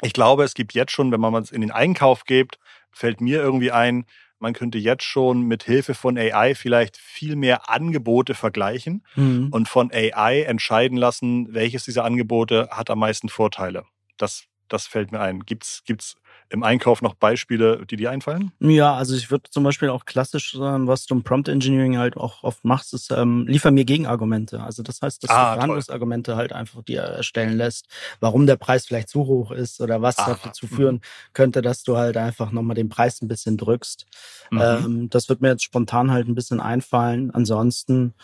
[0.00, 2.60] ich glaube, es gibt jetzt schon, wenn man es in den Einkauf gibt,
[2.92, 4.06] fällt mir irgendwie ein,
[4.38, 9.48] man könnte jetzt schon mit Hilfe von AI vielleicht viel mehr Angebote vergleichen mhm.
[9.50, 13.86] und von AI entscheiden lassen, welches dieser Angebote hat am meisten Vorteile.
[14.18, 15.40] Das, das fällt mir ein.
[15.40, 16.14] Gibt's, gibt's
[16.48, 18.52] im Einkauf noch Beispiele, die dir einfallen?
[18.60, 22.16] Ja, also ich würde zum Beispiel auch klassisch sagen, was du im Prompt Engineering halt
[22.16, 24.60] auch oft machst, ist, ähm, liefer mir Gegenargumente.
[24.60, 27.86] Also das heißt, dass ah, du Verhandlungsargumente halt einfach dir erstellen lässt,
[28.20, 30.76] warum der Preis vielleicht zu hoch ist oder was ah, dazu mhm.
[30.76, 31.00] führen
[31.32, 34.06] könnte, dass du halt einfach nochmal den Preis ein bisschen drückst.
[34.50, 34.60] Mhm.
[34.62, 37.30] Ähm, das wird mir jetzt spontan halt ein bisschen einfallen.
[37.32, 38.14] Ansonsten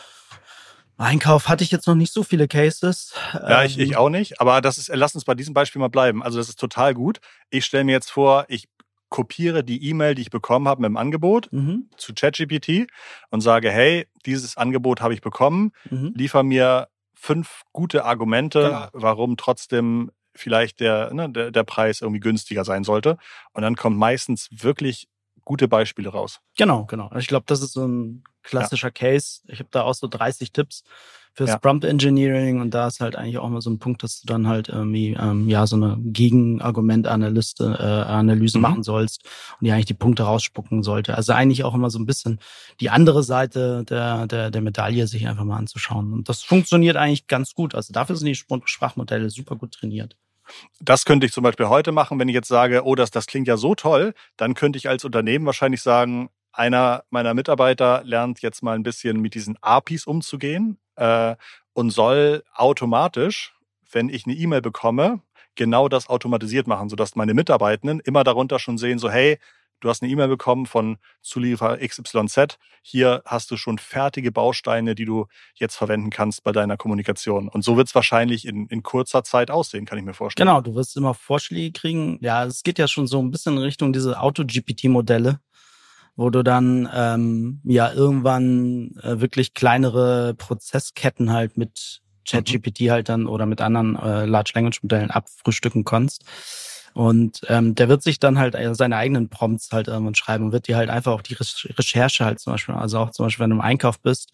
[0.99, 3.15] Einkauf hatte ich jetzt noch nicht so viele Cases.
[3.33, 4.41] Ja, ich, ich ähm, auch nicht.
[4.41, 6.23] Aber das ist, lass uns bei diesem Beispiel mal bleiben.
[6.23, 7.21] Also das ist total gut.
[7.51, 8.69] Ich stelle mir jetzt vor, ich
[9.09, 11.91] kopiere die E-Mail, die ich bekommen habe mit dem Angebot mhm.
[11.97, 12.89] zu ChatGPT
[13.31, 16.13] und sage, hey, dieses Angebot habe ich bekommen, mhm.
[16.17, 18.89] liefer mir fünf gute Argumente, genau.
[18.95, 23.19] warum trotzdem vielleicht der, ne, der, der Preis irgendwie günstiger sein sollte.
[23.53, 25.09] Und dann kommt meistens wirklich
[25.45, 26.41] gute Beispiele raus.
[26.57, 27.11] Genau, genau.
[27.17, 28.93] Ich glaube, das ist so ein klassischer ja.
[28.93, 29.41] Case.
[29.47, 30.85] Ich habe da auch so 30 Tipps
[31.35, 31.59] fürs ja.
[31.59, 34.47] Prompt Engineering und da ist halt eigentlich auch mal so ein Punkt, dass du dann
[34.49, 38.63] halt irgendwie ähm, ja so eine Gegenargumentanalyse äh, Analyse mhm.
[38.63, 39.25] machen sollst
[39.59, 41.17] und die eigentlich die Punkte rausspucken sollte.
[41.17, 42.39] Also eigentlich auch immer so ein bisschen
[42.81, 47.27] die andere Seite der der der Medaille sich einfach mal anzuschauen und das funktioniert eigentlich
[47.29, 47.75] ganz gut.
[47.75, 50.17] Also dafür sind die Sprachmodelle super gut trainiert.
[50.81, 53.49] Das könnte ich zum Beispiel heute machen, wenn ich jetzt sage, oh, das, das klingt
[53.49, 58.63] ja so toll, dann könnte ich als Unternehmen wahrscheinlich sagen, einer meiner Mitarbeiter lernt jetzt
[58.63, 61.37] mal ein bisschen mit diesen APIs umzugehen äh,
[61.73, 63.55] und soll automatisch,
[63.91, 65.21] wenn ich eine E-Mail bekomme,
[65.55, 69.39] genau das automatisiert machen, sodass meine Mitarbeitenden immer darunter schon sehen, so hey,
[69.83, 75.05] du hast eine E-Mail bekommen von Zulieferer XYZ, hier hast du schon fertige Bausteine, die
[75.05, 77.49] du jetzt verwenden kannst bei deiner Kommunikation.
[77.49, 80.49] Und so wird es wahrscheinlich in, in kurzer Zeit aussehen, kann ich mir vorstellen.
[80.49, 82.19] Genau, du wirst immer Vorschläge kriegen.
[82.23, 85.39] Ja, es geht ja schon so ein bisschen in Richtung diese Auto-GPT-Modelle
[86.15, 93.27] wo du dann ähm, ja irgendwann äh, wirklich kleinere Prozessketten halt mit ChatGPT halt dann
[93.27, 96.25] oder mit anderen äh, Large Language Modellen abfrühstücken kannst.
[96.95, 100.53] Und ähm, der wird sich dann halt äh, seine eigenen Prompts halt irgendwann schreiben und
[100.53, 103.51] wird dir halt einfach auch die Recherche halt zum Beispiel, also auch zum Beispiel, wenn
[103.51, 104.33] du im Einkauf bist,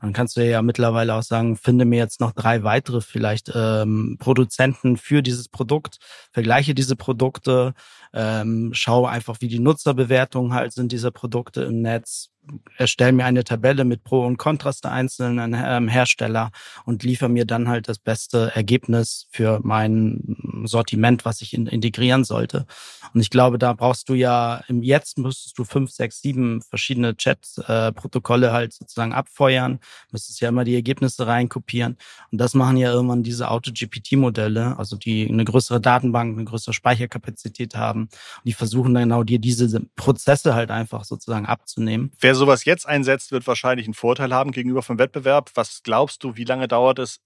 [0.00, 4.16] dann kannst du ja mittlerweile auch sagen, finde mir jetzt noch drei weitere vielleicht ähm,
[4.18, 5.98] Produzenten für dieses Produkt,
[6.32, 7.74] vergleiche diese Produkte,
[8.12, 12.30] ähm, schau einfach, wie die Nutzerbewertungen halt sind dieser Produkte im Netz,
[12.76, 16.50] erstelle mir eine Tabelle mit Pro und Kontrast der einzelnen ähm, Hersteller
[16.84, 22.24] und liefere mir dann halt das beste Ergebnis für mein Sortiment, was ich in, integrieren
[22.24, 22.66] sollte.
[23.14, 27.16] Und ich glaube, da brauchst du ja im Jetzt müsstest du fünf, sechs, sieben verschiedene
[27.16, 29.80] Chat-Protokolle halt sozusagen abfeuern,
[30.12, 31.96] müsstest ja immer die Ergebnisse reinkopieren.
[32.30, 37.74] Und das machen ja irgendwann diese Auto-GPT-Modelle, also die eine größere Datenbank, eine größere Speicherkapazität
[37.74, 38.02] haben.
[38.02, 38.10] Und
[38.44, 42.12] die versuchen dann genau dir diese Prozesse halt einfach sozusagen abzunehmen.
[42.20, 45.50] Wer sowas jetzt einsetzt, wird wahrscheinlich einen Vorteil haben gegenüber vom Wettbewerb.
[45.54, 47.20] Was glaubst du, wie lange dauert es,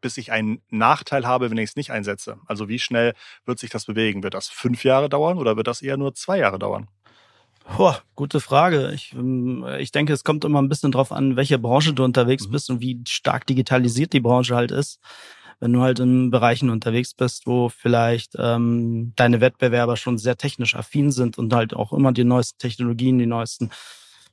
[0.00, 2.38] bis ich einen Nachteil habe, wenn ich es nicht einsetze?
[2.46, 4.22] Also wie schnell wird sich das bewegen?
[4.22, 6.88] Wird das fünf Jahre dauern oder wird das eher nur zwei Jahre dauern?
[7.76, 8.92] Boah, gute Frage.
[8.94, 12.46] Ich, ähm, ich denke, es kommt immer ein bisschen drauf an, welche Branche du unterwegs
[12.48, 12.52] mhm.
[12.52, 15.00] bist und wie stark digitalisiert die Branche halt ist.
[15.60, 20.74] Wenn du halt in Bereichen unterwegs bist, wo vielleicht ähm, deine Wettbewerber schon sehr technisch
[20.74, 23.70] affin sind und halt auch immer die neuesten Technologien, die neuesten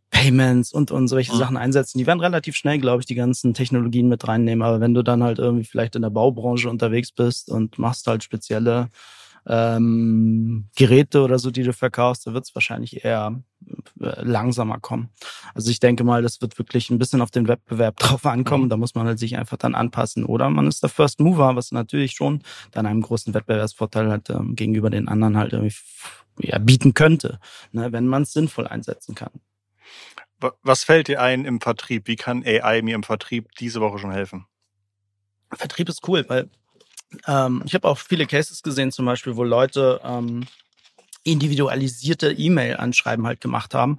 [0.10, 1.38] Payments und, und solche mhm.
[1.38, 1.98] Sachen einsetzen.
[1.98, 4.65] Die werden relativ schnell, glaube ich, die ganzen Technologien mit reinnehmen.
[4.65, 8.24] Aber wenn du dann halt irgendwie vielleicht in der Baubranche unterwegs bist und machst halt
[8.24, 8.89] spezielle
[9.48, 13.41] ähm, Geräte oder so, die du verkaufst, da wird es wahrscheinlich eher
[14.02, 15.10] äh, langsamer kommen.
[15.54, 18.65] Also ich denke mal, das wird wirklich ein bisschen auf den Wettbewerb drauf ankommen.
[18.65, 18.70] Mhm.
[18.70, 20.26] Da muss man halt sich einfach dann anpassen.
[20.26, 22.41] Oder man ist der First Mover, was natürlich schon
[22.72, 25.76] dann einen großen Wettbewerbsvorteil hat ähm, gegenüber den anderen halt irgendwie
[26.39, 27.39] ja, bieten könnte,
[27.72, 29.32] ne, wenn man es sinnvoll einsetzen kann.
[30.62, 32.08] Was fällt dir ein im Vertrieb?
[32.08, 34.45] Wie kann AI mir im Vertrieb diese Woche schon helfen?
[35.52, 36.50] Vertrieb ist cool, weil
[37.26, 40.45] ähm, ich habe auch viele Cases gesehen, zum Beispiel, wo Leute ähm,
[41.28, 43.97] individualisierte E-Mail-Anschreiben halt gemacht haben,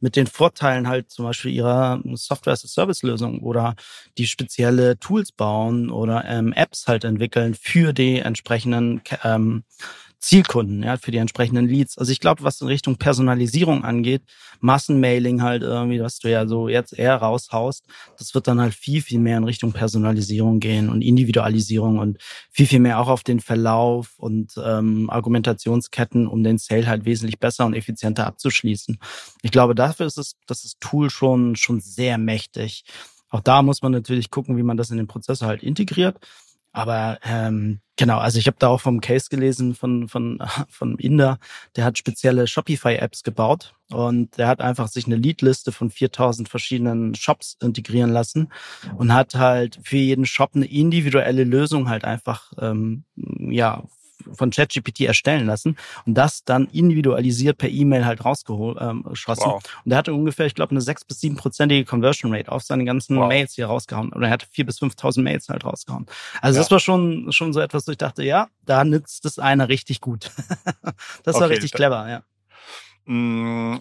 [0.00, 3.76] mit den Vorteilen halt zum Beispiel ihrer Software-as-a-Service-Lösung oder
[4.16, 9.64] die spezielle Tools bauen oder ähm, Apps halt entwickeln für die entsprechenden ähm,
[10.20, 11.96] Zielkunden, ja, für die entsprechenden Leads.
[11.96, 14.22] Also ich glaube, was in Richtung Personalisierung angeht,
[14.60, 17.86] Massenmailing halt irgendwie, was du ja so jetzt eher raushaust,
[18.18, 22.18] das wird dann halt viel, viel mehr in Richtung Personalisierung gehen und Individualisierung und
[22.50, 27.38] viel, viel mehr auch auf den Verlauf und ähm, Argumentationsketten, um den Sale halt wesentlich
[27.38, 28.98] besser und effizienter abzuschließen.
[29.42, 32.84] Ich glaube, dafür ist es, das ist Tool schon, schon sehr mächtig.
[33.30, 36.18] Auch da muss man natürlich gucken, wie man das in den Prozessor halt integriert.
[36.72, 41.38] Aber ähm, genau, also ich habe da auch vom Case gelesen von von von Inder,
[41.76, 47.14] der hat spezielle Shopify-Apps gebaut und der hat einfach sich eine Leadliste von 4000 verschiedenen
[47.14, 48.52] Shops integrieren lassen
[48.96, 53.82] und hat halt für jeden Shop eine individuelle Lösung halt einfach ähm, ja
[54.32, 58.80] von ChatGPT erstellen lassen und das dann individualisiert per E-Mail halt rausgeschossen.
[58.80, 59.62] Ähm, wow.
[59.84, 63.16] Und er hatte ungefähr, ich glaube, eine sechs bis siebenprozentige Conversion Rate auf seine ganzen
[63.16, 63.28] wow.
[63.28, 64.12] Mails hier rausgehauen.
[64.12, 66.06] Oder er hatte vier bis fünftausend Mails halt rausgehauen.
[66.40, 66.62] Also ja.
[66.62, 70.00] das war schon schon so etwas, wo ich dachte, ja, da nützt es einer richtig
[70.00, 70.30] gut.
[71.24, 71.54] das war okay.
[71.54, 72.22] richtig clever, ja.
[73.12, 73.80] Mm,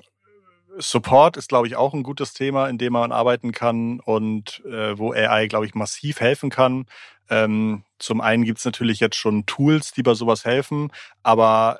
[0.77, 4.97] Support ist, glaube ich, auch ein gutes Thema, in dem man arbeiten kann und äh,
[4.97, 6.85] wo AI, glaube ich, massiv helfen kann.
[7.29, 11.79] Ähm, zum einen gibt es natürlich jetzt schon Tools, die bei sowas helfen, aber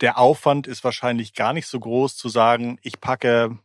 [0.00, 3.58] der Aufwand ist wahrscheinlich gar nicht so groß zu sagen, ich packe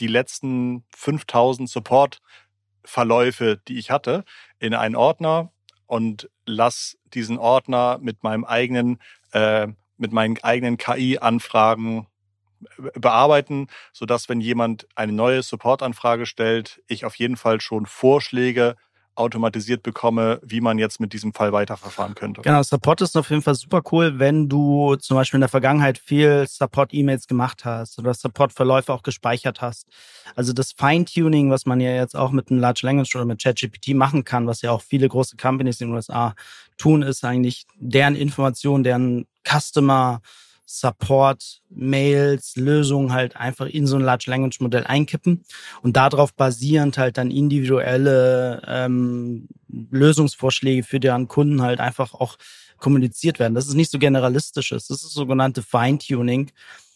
[0.00, 4.24] die letzten 5000 Support-Verläufe, die ich hatte,
[4.58, 5.52] in einen Ordner
[5.86, 8.98] und lass diesen Ordner mit meinem eigenen,
[9.32, 12.06] äh, mit meinen eigenen KI-Anfragen
[12.94, 18.76] bearbeiten, sodass wenn jemand eine neue Support-Anfrage stellt, ich auf jeden Fall schon Vorschläge
[19.14, 22.42] automatisiert bekomme, wie man jetzt mit diesem Fall weiterverfahren könnte.
[22.42, 25.98] Genau, Support ist auf jeden Fall super cool, wenn du zum Beispiel in der Vergangenheit
[25.98, 29.86] viel Support-E-Mails gemacht hast oder Support-Verläufe auch gespeichert hast.
[30.36, 33.94] Also das Feintuning, was man ja jetzt auch mit einem Large Language oder mit ChatGPT
[33.94, 36.34] machen kann, was ja auch viele große Companies in den USA
[36.78, 40.20] tun, ist eigentlich deren Information, deren Customer
[40.72, 45.44] Support, Mails, Lösungen halt einfach in so ein Large Language Modell einkippen
[45.82, 52.36] und darauf basierend halt dann individuelle ähm, Lösungsvorschläge für deren Kunden halt einfach auch
[52.78, 53.56] kommuniziert werden.
[53.56, 56.52] Das ist nicht so generalistisches, das ist sogenannte Feintuning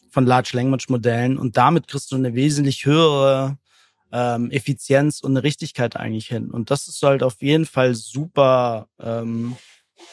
[0.08, 3.58] von Large Language Modellen und damit kriegst du eine wesentlich höhere
[4.12, 6.52] ähm, Effizienz und eine Richtigkeit eigentlich hin.
[6.52, 9.56] Und das ist halt auf jeden Fall super ähm,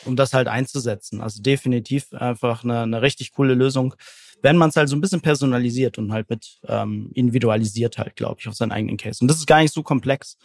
[0.06, 1.22] um das halt einzusetzen.
[1.22, 3.96] Also definitiv einfach eine, eine richtig coole Lösung,
[4.42, 8.38] wenn man es halt so ein bisschen personalisiert und halt mit ähm, individualisiert halt, glaube
[8.40, 9.20] ich, auf seinen eigenen Case.
[9.22, 10.38] Und das ist gar nicht so komplex.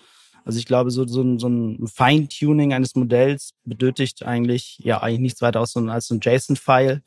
[0.45, 5.21] Also ich glaube, so, so, ein, so ein Feintuning eines Modells benötigt eigentlich ja eigentlich
[5.21, 7.03] nichts weiter aus als so ein JSON-File,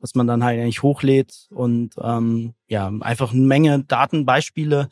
[0.00, 4.88] was man dann halt eigentlich hochlädt und ähm, ja einfach eine Menge Datenbeispiele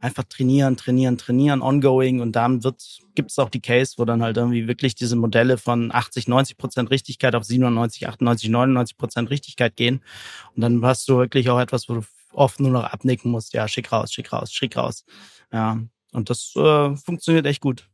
[0.00, 4.22] einfach trainieren, trainieren, trainieren, ongoing und dann wird gibt es auch die Case, wo dann
[4.22, 9.30] halt irgendwie wirklich diese Modelle von 80, 90 Prozent Richtigkeit auf 97, 98, 99 Prozent
[9.30, 10.02] Richtigkeit gehen
[10.54, 13.66] und dann hast du wirklich auch etwas, wo du oft nur noch abnicken musst, ja,
[13.66, 15.04] schick raus, schick raus, schick raus.
[15.52, 15.80] Ja,
[16.12, 17.88] und das äh, funktioniert echt gut.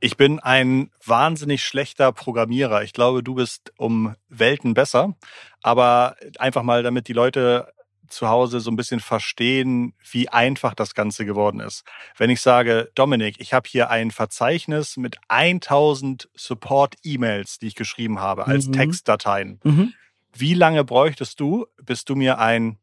[0.00, 2.84] Ich bin ein wahnsinnig schlechter Programmierer.
[2.84, 5.16] Ich glaube, du bist um Welten besser.
[5.62, 7.72] Aber einfach mal, damit die Leute
[8.08, 11.84] zu Hause so ein bisschen verstehen, wie einfach das Ganze geworden ist.
[12.16, 18.20] Wenn ich sage, Dominik, ich habe hier ein Verzeichnis mit 1000 Support-E-Mails, die ich geschrieben
[18.20, 18.72] habe, als mhm.
[18.72, 19.60] Textdateien.
[19.62, 19.94] Mhm.
[20.32, 22.78] Wie lange bräuchtest du, bis du mir ein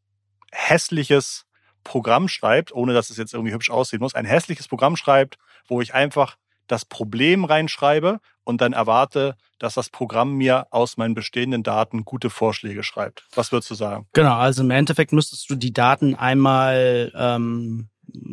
[0.52, 1.46] hässliches
[1.84, 5.82] Programm schreibt, ohne dass es jetzt irgendwie hübsch aussehen muss, ein hässliches Programm schreibt, wo
[5.82, 11.64] ich einfach das Problem reinschreibe und dann erwarte, dass das Programm mir aus meinen bestehenden
[11.64, 13.28] Daten gute Vorschläge schreibt.
[13.36, 14.08] Was würdest du sagen?
[14.14, 17.90] Genau, also im Endeffekt müsstest du die Daten einmal ähm,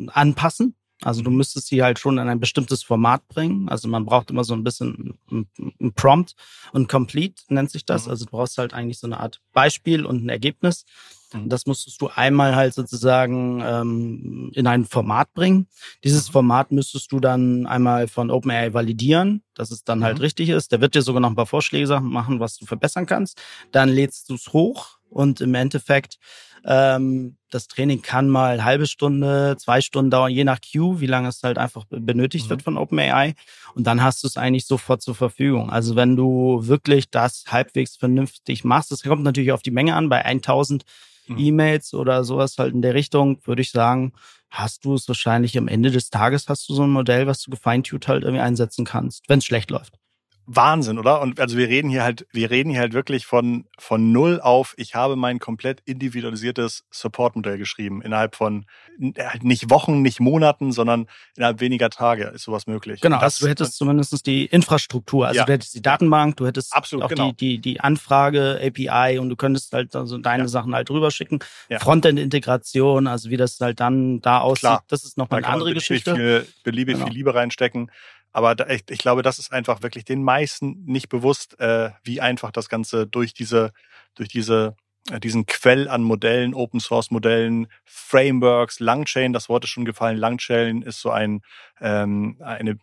[0.08, 0.76] anpassen.
[1.02, 3.68] Also du müsstest sie halt schon in ein bestimmtes Format bringen.
[3.68, 6.34] Also man braucht immer so ein bisschen ein Prompt
[6.72, 8.06] und Complete nennt sich das.
[8.06, 8.10] Mhm.
[8.10, 10.84] Also du brauchst halt eigentlich so eine Art Beispiel und ein Ergebnis.
[11.32, 11.48] Mhm.
[11.48, 15.68] Das musstest du einmal halt sozusagen ähm, in ein Format bringen.
[16.04, 16.32] Dieses mhm.
[16.32, 20.22] Format müsstest du dann einmal von OpenAI validieren, dass es dann halt mhm.
[20.22, 20.72] richtig ist.
[20.72, 23.40] Der wird dir sogar noch ein paar Vorschläge machen, was du verbessern kannst.
[23.70, 26.18] Dann lädst du es hoch und im Endeffekt
[26.64, 31.28] ähm, das Training kann mal halbe Stunde, zwei Stunden dauern, je nach Queue, wie lange
[31.28, 32.50] es halt einfach benötigt mhm.
[32.50, 33.34] wird von OpenAI.
[33.74, 35.70] Und dann hast du es eigentlich sofort zur Verfügung.
[35.70, 40.08] Also wenn du wirklich das halbwegs vernünftig machst, das kommt natürlich auf die Menge an.
[40.08, 40.84] Bei 1000
[41.26, 41.38] mhm.
[41.38, 44.12] E-Mails oder sowas halt in der Richtung, würde ich sagen,
[44.50, 47.50] hast du es wahrscheinlich am Ende des Tages hast du so ein Modell, was du
[47.50, 49.98] gefeintuned halt irgendwie einsetzen kannst, wenn es schlecht läuft.
[50.46, 51.20] Wahnsinn, oder?
[51.20, 54.74] Und also wir reden hier halt, wir reden hier halt wirklich von, von null auf,
[54.76, 58.02] ich habe mein komplett individualisiertes Support-Modell geschrieben.
[58.02, 58.66] Innerhalb von
[59.18, 63.00] halt nicht Wochen, nicht Monaten, sondern innerhalb weniger Tage ist sowas möglich.
[63.00, 65.44] Genau, das, also du hättest zumindest die Infrastruktur, also ja.
[65.44, 67.33] du hättest die Datenbank, du hättest Absolut, auch genau.
[67.33, 70.48] die, die, die Anfrage, API und du könntest halt also deine ja.
[70.48, 71.38] Sachen halt rüberschicken.
[71.68, 71.78] Ja.
[71.78, 74.85] Frontend-Integration, also wie das halt dann da aussieht, Klar.
[74.88, 76.14] das ist nochmal eine andere Geschichte.
[76.14, 77.07] Viel, beliebig genau.
[77.07, 77.90] viel Liebe reinstecken.
[78.32, 82.20] Aber da, ich, ich, glaube, das ist einfach wirklich den meisten nicht bewusst, äh, wie
[82.20, 83.72] einfach das Ganze durch diese,
[84.14, 84.76] durch diese,
[85.10, 90.16] äh, diesen Quell an Modellen, Open Source Modellen, Frameworks, Langchain, das Wort ist schon gefallen.
[90.16, 91.42] Langchain ist so ein,
[91.80, 92.78] ähm, eine,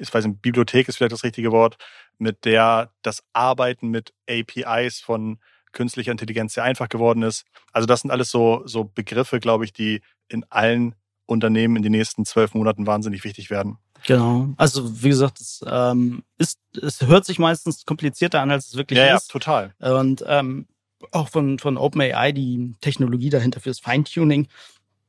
[0.00, 1.76] ich weiß nicht, Bibliothek ist vielleicht das richtige Wort,
[2.18, 5.38] mit der das Arbeiten mit APIs von
[5.72, 7.44] künstlicher Intelligenz sehr einfach geworden ist.
[7.72, 10.94] Also das sind alles so, so Begriffe, glaube ich, die in allen
[11.26, 13.78] Unternehmen in den nächsten zwölf Monaten wahnsinnig wichtig werden.
[14.06, 14.48] Genau.
[14.56, 18.98] Also wie gesagt, es ähm, ist, es hört sich meistens komplizierter an, als es wirklich
[18.98, 19.28] ja, ist.
[19.28, 19.74] Ja, total.
[19.80, 20.66] Und ähm,
[21.12, 24.48] auch von von OpenAI die Technologie dahinter fürs Feintuning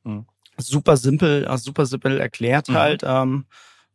[0.04, 0.26] mhm.
[0.56, 2.74] super simpel, also super simpel erklärt mhm.
[2.74, 3.02] halt.
[3.04, 3.46] Ähm,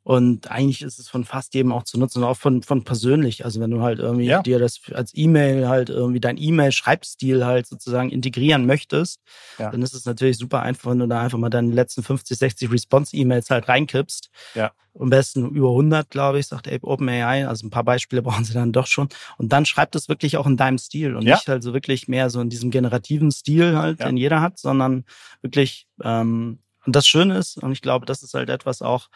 [0.05, 3.43] und eigentlich ist es von fast jedem auch zu nutzen, auch von, von persönlich.
[3.43, 4.43] Also wenn du halt irgendwie ja.
[4.43, 9.19] dir das als E-Mail halt irgendwie dein E-Mail-Schreibstil halt sozusagen integrieren möchtest,
[9.57, 9.71] ja.
[9.71, 12.71] dann ist es natürlich super einfach, wenn du da einfach mal deine letzten 50, 60
[12.71, 14.29] Response-E-Mails halt reinkippst.
[14.53, 14.73] Ja.
[14.93, 17.47] Am besten über 100, glaube ich, sagt OpenAI.
[17.47, 19.09] Also ein paar Beispiele brauchen sie dann doch schon.
[19.39, 21.33] Und dann schreibt es wirklich auch in deinem Stil und ja.
[21.33, 25.03] nicht halt so wirklich mehr so in diesem generativen Stil halt, den jeder hat, sondern
[25.41, 29.09] wirklich, ähm, und das Schöne ist, und ich glaube, das ist halt etwas auch,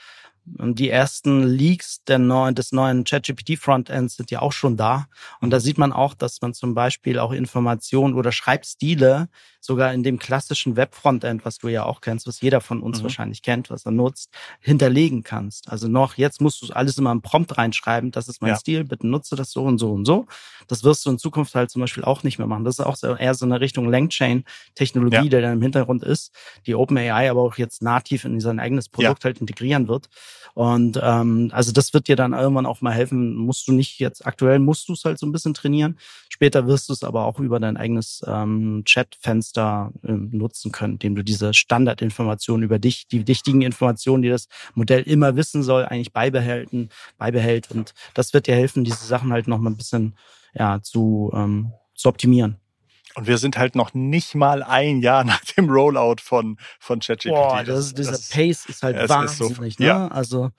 [0.46, 5.08] die ersten Leaks neuen, des neuen ChatGPT-Frontends sind ja auch schon da.
[5.42, 10.04] Und da sieht man auch, dass man zum Beispiel auch Informationen oder Schreibstile sogar in
[10.04, 13.04] dem klassischen Web-Frontend, was du ja auch kennst, was jeder von uns mhm.
[13.04, 14.30] wahrscheinlich kennt, was er nutzt,
[14.62, 15.70] hinterlegen kannst.
[15.72, 18.58] Also noch, jetzt musst du alles immer im Prompt reinschreiben, das ist mein ja.
[18.58, 20.28] Stil, bitte nutze das so und so und so.
[20.68, 22.64] Das wirst du in Zukunft halt zum Beispiel auch nicht mehr machen.
[22.64, 25.30] Das ist auch eher so eine Richtung Langchain-Technologie, ja.
[25.30, 26.32] der dann im Hintergrund ist,
[26.66, 29.30] die OpenAI aber auch jetzt nativ in sein eigenes Produkt ja.
[29.30, 30.10] halt integrieren wird.
[30.54, 33.36] Und ähm, also das wird dir dann irgendwann auch mal helfen.
[33.36, 35.98] Musst du nicht jetzt aktuell musst du es halt so ein bisschen trainieren.
[36.30, 41.16] Später wirst du es aber auch über dein eigenes ähm, Chatfenster äh, nutzen können, indem
[41.16, 46.14] du diese Standardinformationen über dich, die wichtigen Informationen, die das Modell immer wissen soll, eigentlich
[46.14, 47.72] beibehalten, beibehält.
[47.72, 50.16] Und das wird dir helfen, diese Sachen halt noch mal ein bisschen
[50.54, 52.58] ja zu ähm, zu optimieren.
[53.16, 57.30] Und wir sind halt noch nicht mal ein Jahr nach dem Rollout von, von ChatGPT.
[57.30, 59.60] Boah, das, dieser das, Pace ist halt wahnsinnig.
[59.60, 59.88] Ist so, ne?
[59.90, 60.08] ja.
[60.08, 60.52] Also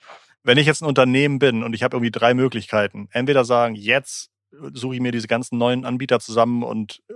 [0.43, 4.31] wenn ich jetzt ein Unternehmen bin und ich habe irgendwie drei Möglichkeiten, entweder sagen, jetzt
[4.73, 7.13] suche ich mir diese ganzen neuen Anbieter zusammen und äh,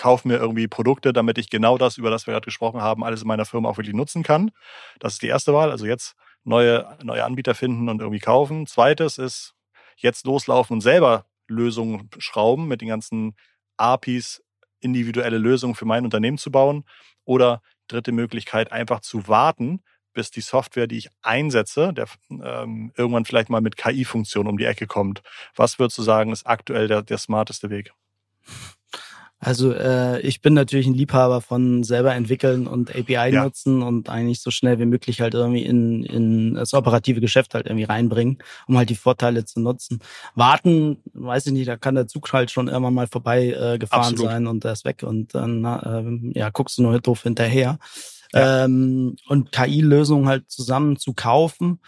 [0.00, 3.20] kaufe mir irgendwie Produkte, damit ich genau das, über das wir gerade gesprochen haben, alles
[3.20, 4.50] in meiner Firma auch wirklich nutzen kann.
[4.98, 5.70] Das ist die erste Wahl.
[5.70, 8.66] Also jetzt neue, neue Anbieter finden und irgendwie kaufen.
[8.66, 9.54] Zweites ist
[9.96, 13.36] jetzt loslaufen und selber Lösungen schrauben mit den ganzen
[13.76, 14.42] APIs,
[14.80, 16.84] individuelle Lösungen für mein Unternehmen zu bauen.
[17.24, 19.82] Oder dritte Möglichkeit, einfach zu warten,
[20.14, 24.64] bis die Software, die ich einsetze, der ähm, irgendwann vielleicht mal mit KI-Funktion um die
[24.64, 25.20] Ecke kommt.
[25.54, 27.92] Was würdest du sagen, ist aktuell der, der smarteste Weg?
[29.42, 33.42] Also äh, ich bin natürlich ein Liebhaber von selber entwickeln und API ja.
[33.42, 37.66] nutzen und eigentlich so schnell wie möglich halt irgendwie in, in das operative Geschäft halt
[37.66, 40.00] irgendwie reinbringen, um halt die Vorteile zu nutzen.
[40.34, 44.12] Warten, weiß ich nicht, da kann der Zug halt schon irgendwann mal vorbei äh, gefahren
[44.12, 44.30] Absolut.
[44.30, 47.78] sein und der ist weg und dann äh, ja guckst du nur doof hinterher.
[48.34, 48.64] Ja.
[48.64, 51.80] Ähm, und KI-Lösungen halt zusammen zu kaufen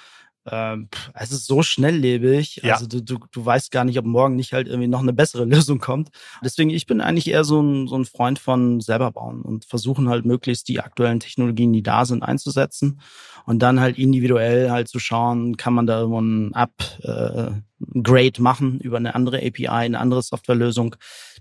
[0.50, 2.60] ähm, es ist so schnelllebig.
[2.62, 2.74] Ja.
[2.74, 5.44] Also du, du, du weißt gar nicht, ob morgen nicht halt irgendwie noch eine bessere
[5.46, 6.10] Lösung kommt.
[6.42, 10.08] Deswegen, ich bin eigentlich eher so ein, so ein Freund von selber bauen und versuchen
[10.08, 13.00] halt möglichst die aktuellen Technologien, die da sind, einzusetzen
[13.46, 17.62] und dann halt individuell halt zu schauen, kann man da irgendwo ein Upgrade
[18.38, 20.96] äh, machen über eine andere API, eine andere Softwarelösung,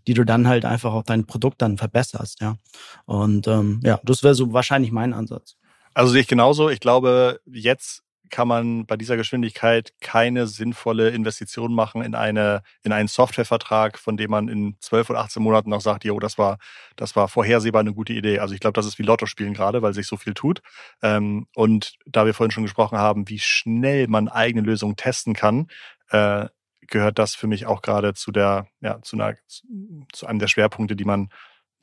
[0.08, 2.58] die du dann halt einfach auch dein Produkt dann verbesserst, ja.
[3.06, 5.58] Und ähm, ja, das wäre so wahrscheinlich mein Ansatz.
[5.94, 6.70] Also sehe ich genauso.
[6.70, 12.92] Ich glaube, jetzt kann man bei dieser Geschwindigkeit keine sinnvolle Investition machen in eine in
[12.92, 16.58] einen Softwarevertrag, von dem man in 12 oder 18 Monaten noch sagt, jo, das war
[16.96, 18.40] das war vorhersehbar eine gute Idee.
[18.40, 20.62] Also ich glaube, das ist wie Lotto spielen gerade, weil sich so viel tut.
[21.04, 25.68] Ähm, und da wir vorhin schon gesprochen haben, wie schnell man eigene Lösungen testen kann,
[26.10, 26.48] äh,
[26.88, 29.36] gehört das für mich auch gerade zu der ja zu einer
[30.14, 31.30] zu einem der Schwerpunkte, die man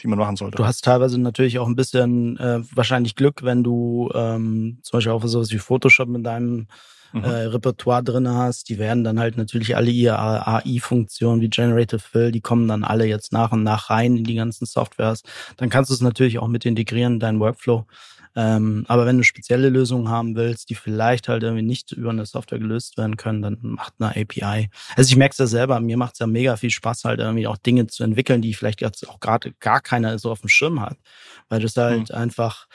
[0.00, 0.56] die man machen sollte.
[0.56, 5.12] Du hast teilweise natürlich auch ein bisschen äh, wahrscheinlich Glück, wenn du ähm, zum Beispiel
[5.12, 6.66] auch sowas wie Photoshop in deinem
[7.12, 7.24] mhm.
[7.24, 8.68] äh, Repertoire drin hast.
[8.68, 13.06] Die werden dann halt natürlich alle ihre AI-Funktionen wie Generative Fill, die kommen dann alle
[13.06, 15.22] jetzt nach und nach rein in die ganzen Softwares.
[15.56, 17.86] Dann kannst du es natürlich auch mit integrieren in deinen Workflow.
[18.38, 22.24] Ähm, aber wenn du spezielle Lösungen haben willst, die vielleicht halt irgendwie nicht über eine
[22.24, 24.70] Software gelöst werden können, dann macht eine API.
[24.94, 27.48] Also ich merke es ja selber, mir macht es ja mega viel Spaß, halt irgendwie
[27.48, 30.80] auch Dinge zu entwickeln, die vielleicht jetzt auch gerade gar keiner so auf dem Schirm
[30.80, 30.98] hat.
[31.48, 32.14] Weil das halt mhm.
[32.14, 32.68] einfach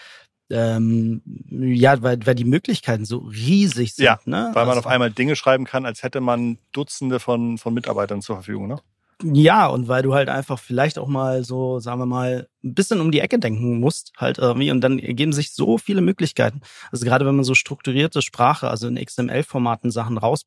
[0.49, 4.03] ähm, ja, weil, weil die Möglichkeiten so riesig sind.
[4.03, 4.51] Ja, ne?
[4.53, 8.21] weil man also, auf einmal Dinge schreiben kann, als hätte man Dutzende von, von Mitarbeitern
[8.21, 8.67] zur Verfügung.
[8.67, 8.81] Ne?
[9.23, 12.99] Ja, und weil du halt einfach vielleicht auch mal so, sagen wir mal, ein bisschen
[12.99, 16.61] um die Ecke denken musst, halt irgendwie, und dann ergeben sich so viele Möglichkeiten.
[16.91, 20.45] Also gerade wenn man so strukturierte Sprache, also in XML-Formaten Sachen raus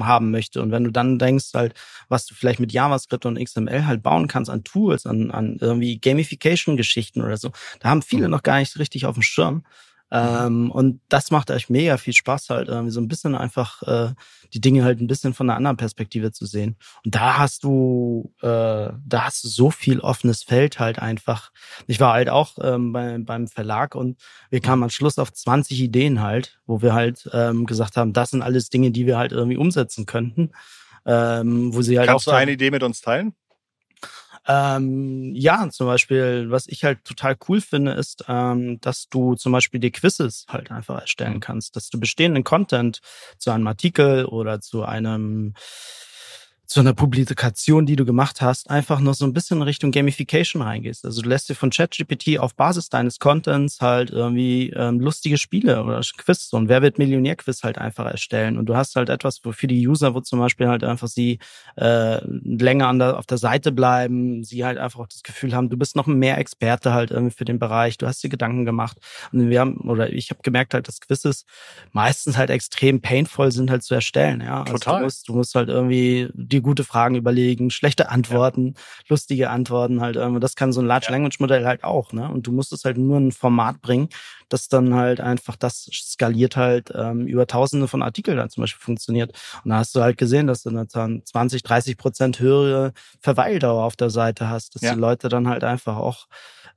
[0.00, 0.60] haben möchte.
[0.60, 1.74] Und wenn du dann denkst, halt,
[2.08, 5.98] was du vielleicht mit JavaScript und XML halt bauen kannst an Tools, an, an irgendwie
[6.00, 7.50] Gamification-Geschichten oder so,
[7.80, 8.32] da haben viele mhm.
[8.32, 9.64] noch gar nicht richtig auf dem Schirm.
[10.14, 14.12] Ähm, und das macht euch mega viel Spaß, halt irgendwie so ein bisschen einfach äh,
[14.52, 16.76] die Dinge halt ein bisschen von einer anderen Perspektive zu sehen.
[17.02, 21.50] Und da hast du, äh, da hast du so viel offenes Feld halt einfach.
[21.86, 25.80] Ich war halt auch ähm, bei, beim Verlag und wir kamen am Schluss auf 20
[25.80, 29.32] Ideen halt, wo wir halt ähm, gesagt haben, das sind alles Dinge, die wir halt
[29.32, 30.50] irgendwie umsetzen könnten.
[31.06, 33.34] Ähm, wo sie halt Kannst du eine Idee mit uns teilen?
[34.46, 39.52] Ähm, ja, zum Beispiel, was ich halt total cool finde, ist, ähm, dass du zum
[39.52, 41.40] Beispiel die Quizzes halt einfach erstellen mhm.
[41.40, 43.00] kannst, dass du bestehenden Content
[43.38, 45.54] zu einem Artikel oder zu einem
[46.72, 50.62] zu einer Publikation, die du gemacht hast, einfach noch so ein bisschen in Richtung Gamification
[50.62, 51.04] reingehst.
[51.04, 55.84] Also du lässt dir von ChatGPT auf Basis deines Contents halt irgendwie ähm, lustige Spiele
[55.84, 58.56] oder Quiz, so ein Wer wird Millionär-Quiz halt einfach erstellen.
[58.56, 61.40] Und du hast halt etwas, wo für die User, wo zum Beispiel halt einfach sie
[61.76, 65.68] äh, länger an der, auf der Seite bleiben, sie halt einfach auch das Gefühl haben,
[65.68, 68.96] du bist noch mehr Experte halt irgendwie für den Bereich, du hast dir Gedanken gemacht.
[69.30, 71.44] Und wir haben, oder ich habe gemerkt halt, dass Quizzes
[71.92, 74.40] meistens halt extrem painful sind halt zu erstellen.
[74.40, 74.62] Ja?
[74.62, 75.00] Also Total.
[75.00, 79.04] Du musst, du musst halt irgendwie die gute Fragen überlegen, schlechte Antworten, ja.
[79.08, 80.16] lustige Antworten halt.
[80.16, 82.28] Ähm, das kann so ein Large Language Modell halt auch, ne?
[82.28, 84.08] Und du musst es halt nur in ein Format bringen,
[84.48, 88.82] das dann halt einfach das skaliert halt ähm, über Tausende von Artikeln dann zum Beispiel
[88.82, 89.32] funktioniert.
[89.64, 93.96] Und da hast du halt gesehen, dass du dann 20, 30 Prozent höhere Verweildauer auf
[93.96, 94.94] der Seite hast, dass ja.
[94.94, 96.26] die Leute dann halt einfach auch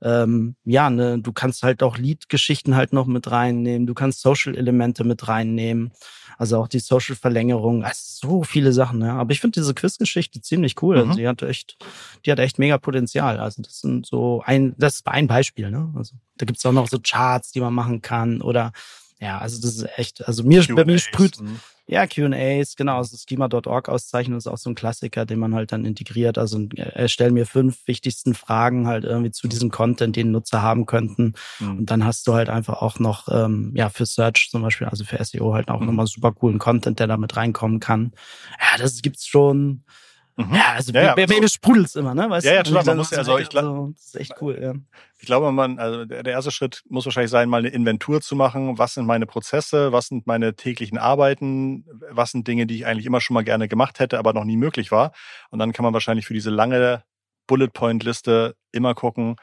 [0.02, 5.04] ähm, ja, ne, du kannst halt auch Lead-Geschichten halt noch mit reinnehmen, du kannst Social-Elemente
[5.04, 5.92] mit reinnehmen.
[6.38, 9.16] Also auch die Social-Verlängerung, also so viele Sachen, ja.
[9.16, 10.96] Aber ich finde diese Quiz-Geschichte ziemlich cool.
[10.96, 11.08] Mhm.
[11.08, 11.78] Also die hat echt,
[12.24, 13.38] die hat echt mega Potenzial.
[13.38, 15.90] Also das sind so ein, das ist ein Beispiel, ne?
[15.96, 18.72] Also da gibt's auch noch so Charts, die man machen kann oder
[19.18, 21.58] ja, also das ist echt, also mir, bei mir sprüht, mhm.
[21.88, 25.84] Ja, QAs, genau, also Schema.org Auszeichnung ist auch so ein Klassiker, den man halt dann
[25.84, 26.36] integriert.
[26.36, 31.34] Also erstell mir fünf wichtigsten Fragen halt irgendwie zu diesem Content, den Nutzer haben könnten.
[31.60, 31.78] Mhm.
[31.78, 35.04] Und dann hast du halt einfach auch noch, ähm, ja, für Search zum Beispiel, also
[35.04, 35.86] für SEO halt auch mhm.
[35.86, 38.12] nochmal super coolen Content, der damit reinkommen kann.
[38.60, 39.84] Ja, das gibt's schon.
[40.36, 40.54] Mhm.
[40.54, 42.28] Ja, also ja, ja, bei, mir sprudelt's immer, ne?
[42.28, 42.84] Weißt ja, ja, total.
[42.84, 44.74] Man muss ja, also ich glaube, also, das ist echt cool, ja.
[45.18, 48.76] Ich glaube, man, also der erste Schritt muss wahrscheinlich sein, mal eine Inventur zu machen.
[48.76, 49.92] Was sind meine Prozesse?
[49.92, 51.86] Was sind meine täglichen Arbeiten?
[52.10, 54.58] Was sind Dinge, die ich eigentlich immer schon mal gerne gemacht hätte, aber noch nie
[54.58, 55.12] möglich war?
[55.50, 57.02] Und dann kann man wahrscheinlich für diese lange
[57.46, 59.36] Bullet Point Liste immer gucken,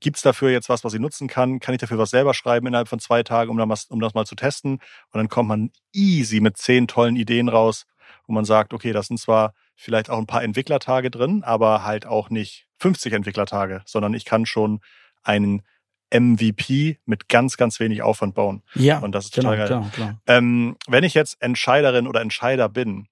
[0.00, 1.60] gibt's dafür jetzt was, was ich nutzen kann?
[1.60, 4.24] Kann ich dafür was selber schreiben innerhalb von zwei Tagen, um das, um das mal
[4.24, 4.74] zu testen?
[4.74, 7.84] Und dann kommt man easy mit zehn tollen Ideen raus,
[8.26, 12.06] wo man sagt, okay, das sind zwar vielleicht auch ein paar Entwicklertage drin, aber halt
[12.06, 14.80] auch nicht 50 Entwicklertage, sondern ich kann schon
[15.22, 15.62] einen
[16.12, 18.62] MVP mit ganz, ganz wenig Aufwand bauen.
[18.74, 18.98] Ja.
[18.98, 19.90] Und das ist total genau, geil.
[19.90, 20.20] Klar, klar.
[20.26, 23.08] Ähm, wenn ich jetzt Entscheiderin oder Entscheider bin,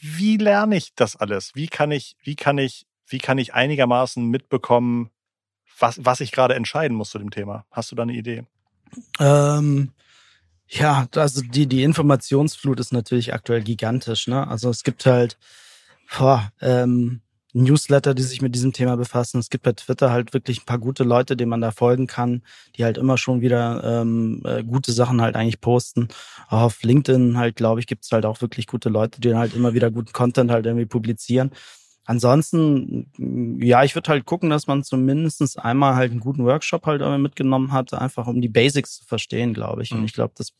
[0.00, 1.52] wie lerne ich das alles?
[1.54, 5.10] Wie kann ich, wie kann ich, wie kann ich einigermaßen mitbekommen,
[5.78, 7.66] was, was ich gerade entscheiden muss zu dem Thema?
[7.70, 8.44] Hast du da eine Idee?
[9.18, 9.92] Ähm,
[10.68, 14.26] ja, also die, die Informationsflut ist natürlich aktuell gigantisch.
[14.26, 14.46] Ne?
[14.46, 15.36] Also es gibt halt
[16.18, 17.20] boah, ähm,
[17.52, 19.38] Newsletter, die sich mit diesem Thema befassen.
[19.38, 22.42] Es gibt bei Twitter halt wirklich ein paar gute Leute, denen man da folgen kann,
[22.76, 26.08] die halt immer schon wieder ähm, äh, gute Sachen halt eigentlich posten.
[26.48, 29.54] Auch auf LinkedIn halt, glaube ich, gibt es halt auch wirklich gute Leute, die halt
[29.54, 31.50] immer wieder guten Content halt irgendwie publizieren.
[32.06, 37.02] Ansonsten, ja, ich würde halt gucken, dass man zumindest einmal halt einen guten Workshop halt
[37.20, 39.92] mitgenommen hat, einfach um die Basics zu verstehen, glaube ich.
[39.92, 40.04] Und mhm.
[40.06, 40.52] ich glaube, das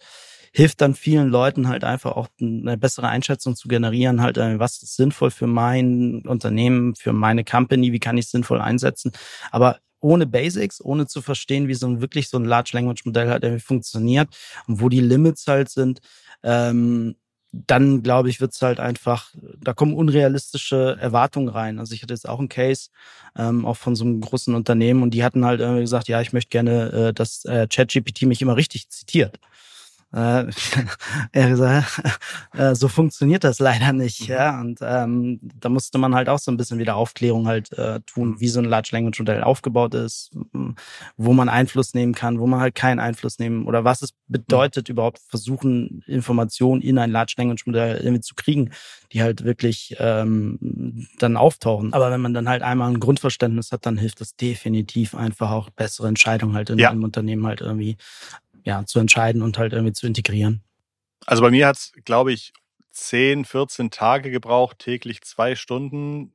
[0.53, 4.83] hilft dann vielen Leuten halt einfach auch eine bessere Einschätzung zu generieren, halt, äh, was
[4.83, 9.13] ist sinnvoll für mein Unternehmen, für meine Company, wie kann ich es sinnvoll einsetzen.
[9.51, 13.29] Aber ohne Basics, ohne zu verstehen, wie so ein wirklich so ein Large Language Modell
[13.29, 14.29] halt irgendwie funktioniert
[14.67, 16.01] und wo die Limits halt sind,
[16.43, 17.17] ähm,
[17.67, 21.79] dann glaube ich, wird's halt einfach, da kommen unrealistische Erwartungen rein.
[21.79, 22.91] Also ich hatte jetzt auch einen Case,
[23.37, 26.33] ähm, auch von so einem großen Unternehmen und die hatten halt irgendwie gesagt, ja, ich
[26.33, 29.39] möchte gerne, äh, dass äh, ChatGPT mich immer richtig zitiert.
[30.13, 30.47] Äh,
[31.33, 32.03] er gesagt,
[32.55, 34.29] äh, so funktioniert das leider nicht.
[34.29, 34.35] Mhm.
[34.35, 38.01] Ja, und ähm, da musste man halt auch so ein bisschen wieder Aufklärung halt äh,
[38.07, 40.31] tun, wie so ein Large Language Modell aufgebaut ist,
[41.17, 44.89] wo man Einfluss nehmen kann, wo man halt keinen Einfluss nehmen oder was es bedeutet,
[44.89, 48.71] überhaupt versuchen, Informationen in ein Large Language Modell irgendwie zu kriegen,
[49.13, 51.93] die halt wirklich ähm, dann auftauchen.
[51.93, 55.71] Aber wenn man dann halt einmal ein Grundverständnis hat, dann hilft das definitiv einfach auch
[55.71, 56.91] bessere Entscheidungen halt in ja.
[56.91, 57.97] einem Unternehmen halt irgendwie
[58.67, 60.63] ja, zu entscheiden und halt irgendwie zu integrieren.
[61.25, 62.53] Also bei mir hat es, glaube ich,
[62.91, 66.35] 10, 14 Tage gebraucht, täglich zwei Stunden,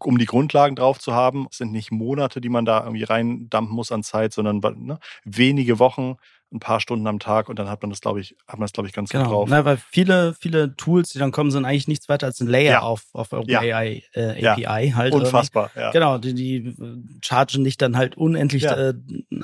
[0.00, 1.46] um die Grundlagen drauf zu haben.
[1.50, 5.78] Es sind nicht Monate, die man da irgendwie reindampen muss an Zeit, sondern ne, wenige
[5.78, 6.16] Wochen,
[6.54, 8.72] ein paar Stunden am Tag und dann hat man das, glaube ich, hat man das,
[8.72, 9.24] glaube ich, ganz genau.
[9.24, 9.48] gut drauf.
[9.50, 12.72] Na, weil viele, viele Tools, die dann kommen, sind eigentlich nichts weiter als ein Layer
[12.72, 12.80] ja.
[12.80, 14.20] auf, auf OpenAI ja.
[14.22, 14.94] äh, API ja.
[14.94, 15.12] halt.
[15.12, 15.90] Unfassbar, ja.
[15.90, 16.74] Genau, die, die äh,
[17.22, 18.94] chargen dich dann halt unendlich äh,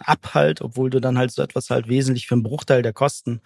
[0.05, 3.41] ab halt, obwohl du dann halt so etwas halt wesentlich für einen Bruchteil der Kosten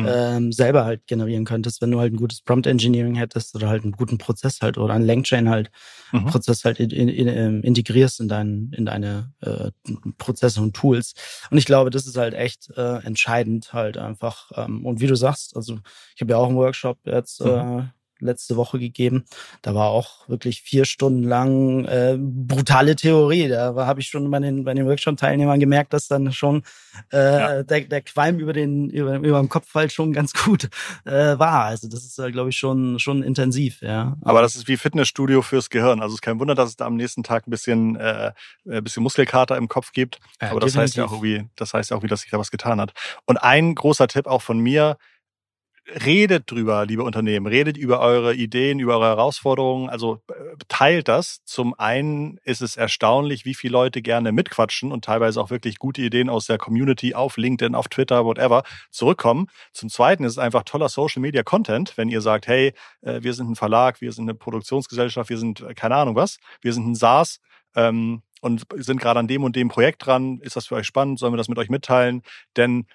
[0.00, 0.08] mhm.
[0.08, 3.82] ähm, selber halt generieren könntest, wenn du halt ein gutes Prompt Engineering hättest oder halt
[3.82, 5.70] einen guten Prozess halt oder einen Langchain halt
[6.12, 6.26] mhm.
[6.26, 9.70] Prozess halt in, in, in, ähm, integrierst in, dein, in deine äh,
[10.18, 11.14] Prozesse und Tools.
[11.50, 14.50] Und ich glaube, das ist halt echt äh, entscheidend halt einfach.
[14.54, 15.78] Ähm, und wie du sagst, also
[16.14, 17.50] ich habe ja auch einen Workshop jetzt mhm.
[17.50, 17.82] äh,
[18.20, 19.24] letzte Woche gegeben.
[19.62, 23.48] Da war auch wirklich vier Stunden lang äh, brutale Theorie.
[23.48, 26.62] Da habe ich schon bei den, bei den Workshop-Teilnehmern gemerkt, dass dann schon
[27.12, 27.62] äh, ja.
[27.62, 30.68] der, der Qualm über den über, über dem Kopf halt schon ganz gut
[31.04, 31.64] äh, war.
[31.64, 33.82] Also das ist, äh, glaube ich, schon schon intensiv.
[33.82, 34.16] Ja.
[34.22, 36.00] Aber das ist wie Fitnessstudio fürs Gehirn.
[36.00, 38.32] Also es ist kein Wunder, dass es da am nächsten Tag ein bisschen äh,
[38.68, 40.18] ein bisschen Muskelkater im Kopf gibt.
[40.40, 42.38] Ja, Aber das heißt ja auch irgendwie, das heißt ja auch, wie dass sich da
[42.38, 42.92] was getan hat.
[43.24, 44.96] Und ein großer Tipp auch von mir
[46.04, 51.42] redet drüber, liebe Unternehmen, redet über eure Ideen, über eure Herausforderungen, also äh, teilt das.
[51.44, 56.02] Zum einen ist es erstaunlich, wie viele Leute gerne mitquatschen und teilweise auch wirklich gute
[56.02, 59.46] Ideen aus der Community auf LinkedIn, auf Twitter, whatever, zurückkommen.
[59.72, 62.72] Zum zweiten ist es einfach toller Social Media Content, wenn ihr sagt, hey,
[63.02, 66.38] äh, wir sind ein Verlag, wir sind eine Produktionsgesellschaft, wir sind äh, keine Ahnung was,
[66.62, 67.38] wir sind ein SaaS,
[67.76, 70.38] ähm, und sind gerade an dem und dem Projekt dran.
[70.40, 71.18] Ist das für euch spannend?
[71.18, 72.22] Sollen wir das mit euch mitteilen?
[72.56, 72.86] Denn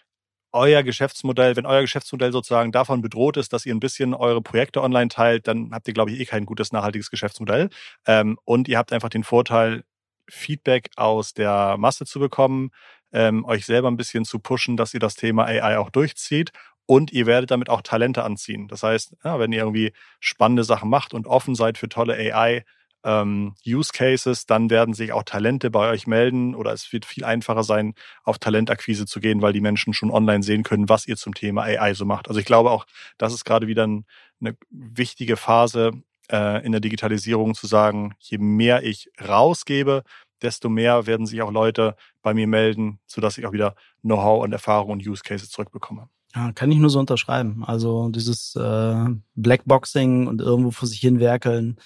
[0.53, 4.81] euer Geschäftsmodell, wenn euer Geschäftsmodell sozusagen davon bedroht ist, dass ihr ein bisschen eure Projekte
[4.81, 7.69] online teilt, dann habt ihr, glaube ich, eh kein gutes, nachhaltiges Geschäftsmodell.
[8.05, 9.83] Ähm, und ihr habt einfach den Vorteil,
[10.29, 12.71] Feedback aus der Masse zu bekommen,
[13.11, 16.51] ähm, euch selber ein bisschen zu pushen, dass ihr das Thema AI auch durchzieht.
[16.85, 18.67] Und ihr werdet damit auch Talente anziehen.
[18.67, 22.65] Das heißt, ja, wenn ihr irgendwie spannende Sachen macht und offen seid für tolle AI,
[23.03, 27.23] ähm, Use Cases, dann werden sich auch Talente bei euch melden oder es wird viel
[27.23, 27.93] einfacher sein,
[28.23, 31.63] auf Talentakquise zu gehen, weil die Menschen schon online sehen können, was ihr zum Thema
[31.63, 32.27] AI so macht.
[32.27, 32.85] Also ich glaube auch,
[33.17, 34.05] das ist gerade wieder ein,
[34.39, 35.91] eine wichtige Phase
[36.31, 40.03] äh, in der Digitalisierung zu sagen, je mehr ich rausgebe,
[40.41, 44.51] desto mehr werden sich auch Leute bei mir melden, sodass ich auch wieder Know-how und
[44.51, 46.09] Erfahrung und Use Cases zurückbekomme.
[46.33, 47.63] Ja, kann ich nur so unterschreiben.
[47.65, 51.83] Also dieses äh, Blackboxing und irgendwo vor sich hin werkeln, hm,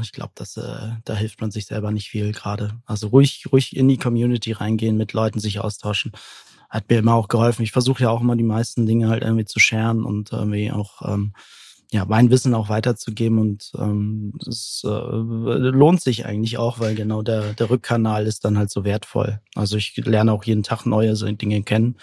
[0.00, 2.80] ich glaube, dass äh, da hilft man sich selber nicht viel gerade.
[2.86, 6.12] Also ruhig, ruhig in die Community reingehen, mit Leuten sich austauschen.
[6.68, 7.62] Hat mir immer auch geholfen.
[7.62, 11.02] Ich versuche ja auch immer die meisten Dinge halt irgendwie zu scheren und irgendwie auch
[11.02, 11.34] ähm,
[11.90, 17.22] ja mein Wissen auch weiterzugeben und ähm, es äh, lohnt sich eigentlich auch, weil genau
[17.22, 19.40] der der Rückkanal ist dann halt so wertvoll.
[19.54, 21.96] Also ich lerne auch jeden Tag neue Dinge kennen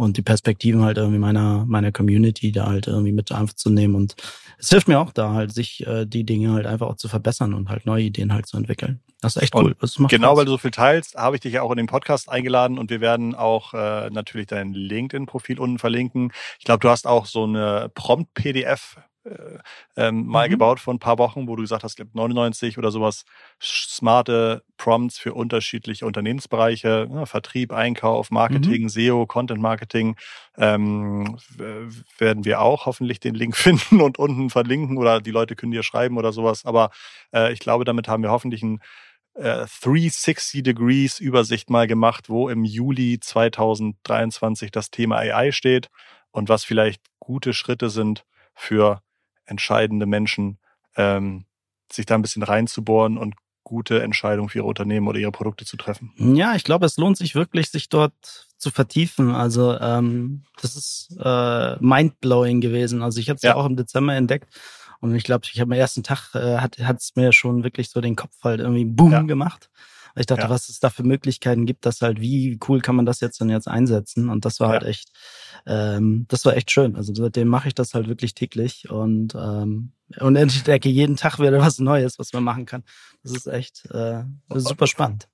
[0.00, 4.16] und die Perspektiven halt irgendwie meiner meiner Community da halt irgendwie mit aufzunehmen und
[4.58, 7.54] es hilft mir auch da halt, sich äh, die Dinge halt einfach auch zu verbessern
[7.54, 9.00] und halt neue Ideen halt zu entwickeln.
[9.20, 9.74] Das ist echt cool.
[10.08, 10.36] genau, Spaß.
[10.36, 12.90] weil du so viel teilst, habe ich dich ja auch in den Podcast eingeladen und
[12.90, 16.32] wir werden auch äh, natürlich dein LinkedIn-Profil unten verlinken.
[16.58, 18.96] Ich glaube, du hast auch so eine Prompt-PDF
[19.96, 20.52] ähm, mal mhm.
[20.52, 23.24] gebaut vor ein paar Wochen, wo du gesagt hast, 99 oder sowas
[23.62, 28.88] smarte Prompts für unterschiedliche Unternehmensbereiche, ja, Vertrieb, Einkauf, Marketing, mhm.
[28.88, 30.16] SEO, Content Marketing,
[30.56, 31.36] ähm,
[32.18, 35.82] werden wir auch hoffentlich den Link finden und unten verlinken oder die Leute können dir
[35.82, 36.64] schreiben oder sowas.
[36.64, 36.90] Aber
[37.34, 38.80] äh, ich glaube, damit haben wir hoffentlich ein
[39.34, 45.88] 360 äh, Degrees Übersicht mal gemacht, wo im Juli 2023 das Thema AI steht
[46.32, 49.02] und was vielleicht gute Schritte sind für
[49.46, 50.58] entscheidende Menschen,
[50.96, 51.46] ähm,
[51.90, 55.76] sich da ein bisschen reinzubohren und gute Entscheidungen für ihre Unternehmen oder ihre Produkte zu
[55.76, 56.12] treffen.
[56.16, 59.34] Ja, ich glaube, es lohnt sich wirklich, sich dort zu vertiefen.
[59.34, 63.02] Also ähm, das ist äh, mindblowing gewesen.
[63.02, 63.50] Also ich habe es ja.
[63.50, 64.48] ja auch im Dezember entdeckt
[65.00, 68.00] und ich glaube, ich habe am ersten Tag äh, hat es mir schon wirklich so
[68.00, 69.22] den Kopf halt irgendwie boom ja.
[69.22, 69.70] gemacht.
[70.20, 70.50] Ich dachte, ja.
[70.50, 73.48] was es da für Möglichkeiten gibt, dass halt, wie cool kann man das jetzt denn
[73.48, 74.28] jetzt einsetzen?
[74.28, 74.72] Und das war ja.
[74.74, 75.10] halt echt,
[75.66, 76.94] ähm, das war echt schön.
[76.96, 81.58] Also seitdem mache ich das halt wirklich täglich und ähm, und entdecke jeden Tag wieder
[81.60, 82.82] was Neues, was man machen kann.
[83.22, 85.28] Das ist echt äh, super spannend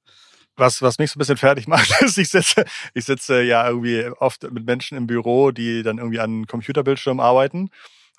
[0.57, 2.65] was, was mich so ein bisschen fertig macht, ist, ich sitze,
[2.95, 7.71] ich sitze ja irgendwie oft mit Menschen im Büro, die dann irgendwie an Computerbildschirmen arbeiten.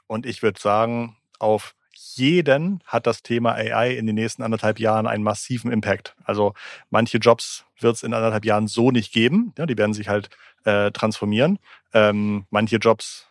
[0.08, 1.76] Und ich würde sagen, auf
[2.16, 6.16] jeden hat das Thema AI in den nächsten anderthalb Jahren einen massiven Impact.
[6.24, 6.54] Also
[6.90, 9.54] manche Jobs wird es in anderthalb Jahren so nicht geben.
[9.58, 10.30] Ja, die werden sich halt
[10.66, 11.60] äh, transformieren.
[11.94, 13.28] Ähm, manche Jobs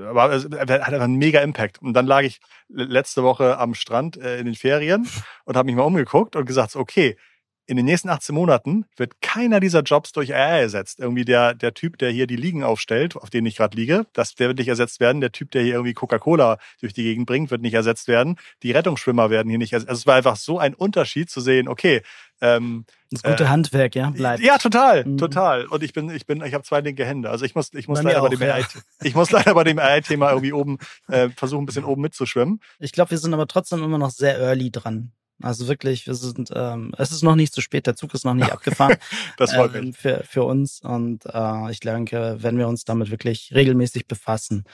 [0.00, 1.82] aber es hat einfach einen mega Impact.
[1.82, 5.08] Und dann lag ich letzte Woche am Strand äh, in den Ferien
[5.44, 7.16] und habe mich mal umgeguckt und gesagt, okay,
[7.66, 10.98] in den nächsten 18 Monaten wird keiner dieser Jobs durch AI ersetzt.
[10.98, 14.34] Irgendwie der, der Typ, der hier die Liegen aufstellt, auf denen ich gerade liege, das,
[14.34, 15.20] der wird nicht ersetzt werden.
[15.20, 18.36] Der Typ, der hier irgendwie Coca-Cola durch die Gegend bringt, wird nicht ersetzt werden.
[18.62, 19.90] Die Rettungsschwimmer werden hier nicht ersetzt.
[19.90, 22.02] Also es war einfach so ein Unterschied zu sehen, okay,
[22.40, 24.42] ähm, das gute äh, Handwerk, ja, bleibt.
[24.42, 25.18] Ja, total, mhm.
[25.18, 25.66] total.
[25.66, 27.30] Und ich bin, ich bin, ich habe zwei linke Hände.
[27.30, 28.54] Also ich muss, ich muss leider bei, dem ja.
[28.54, 28.64] AI,
[29.02, 32.60] ich muss leider bei dem AI-Thema irgendwie oben äh, versuchen, ein bisschen oben mitzuschwimmen.
[32.80, 35.12] Ich glaube, wir sind aber trotzdem immer noch sehr early dran.
[35.42, 38.34] Also wirklich, wir sind, ähm, es ist noch nicht zu spät, der Zug ist noch
[38.34, 38.96] nicht abgefahren.
[39.36, 39.92] das freut ähm.
[39.92, 40.80] Für, für uns.
[40.80, 44.64] Und äh, ich denke, wenn wir uns damit wirklich regelmäßig befassen,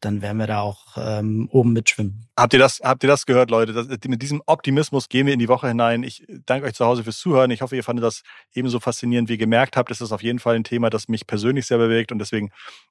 [0.00, 2.28] dann werden wir da auch ähm, oben mitschwimmen.
[2.36, 3.72] Habt ihr das, habt ihr das gehört, Leute?
[3.72, 6.04] Das, mit diesem Optimismus gehen wir in die Woche hinein.
[6.04, 7.50] Ich danke euch zu Hause fürs Zuhören.
[7.50, 8.22] Ich hoffe, ihr fandet das
[8.54, 9.90] ebenso faszinierend, wie ihr gemerkt habt.
[9.90, 12.50] Es ist auf jeden Fall ein Thema, das mich persönlich sehr bewegt und deswegen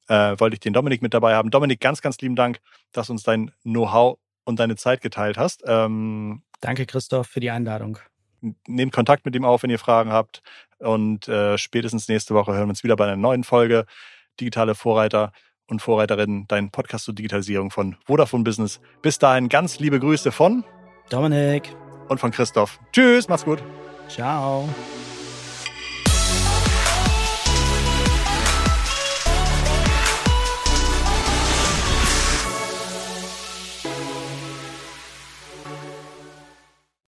[0.10, 1.50] äh, wollte ich den Dominik mit dabei haben.
[1.50, 2.60] Dominik, ganz, ganz lieben Dank,
[2.92, 5.64] dass uns dein Know-how und deine Zeit geteilt hast.
[5.66, 7.99] Ähm, Danke, Christoph, für die Einladung.
[8.68, 10.41] Nehmt Kontakt mit ihm auf, wenn ihr Fragen habt.
[10.80, 13.86] Und äh, spätestens nächste Woche hören wir uns wieder bei einer neuen Folge
[14.39, 15.32] Digitale Vorreiter
[15.68, 18.80] und Vorreiterinnen, dein Podcast zur Digitalisierung von Vodafone Business.
[19.01, 20.64] Bis dahin ganz liebe Grüße von
[21.10, 21.76] Dominik
[22.08, 22.80] und von Christoph.
[22.91, 23.62] Tschüss, mach's gut.
[24.08, 24.70] Ciao.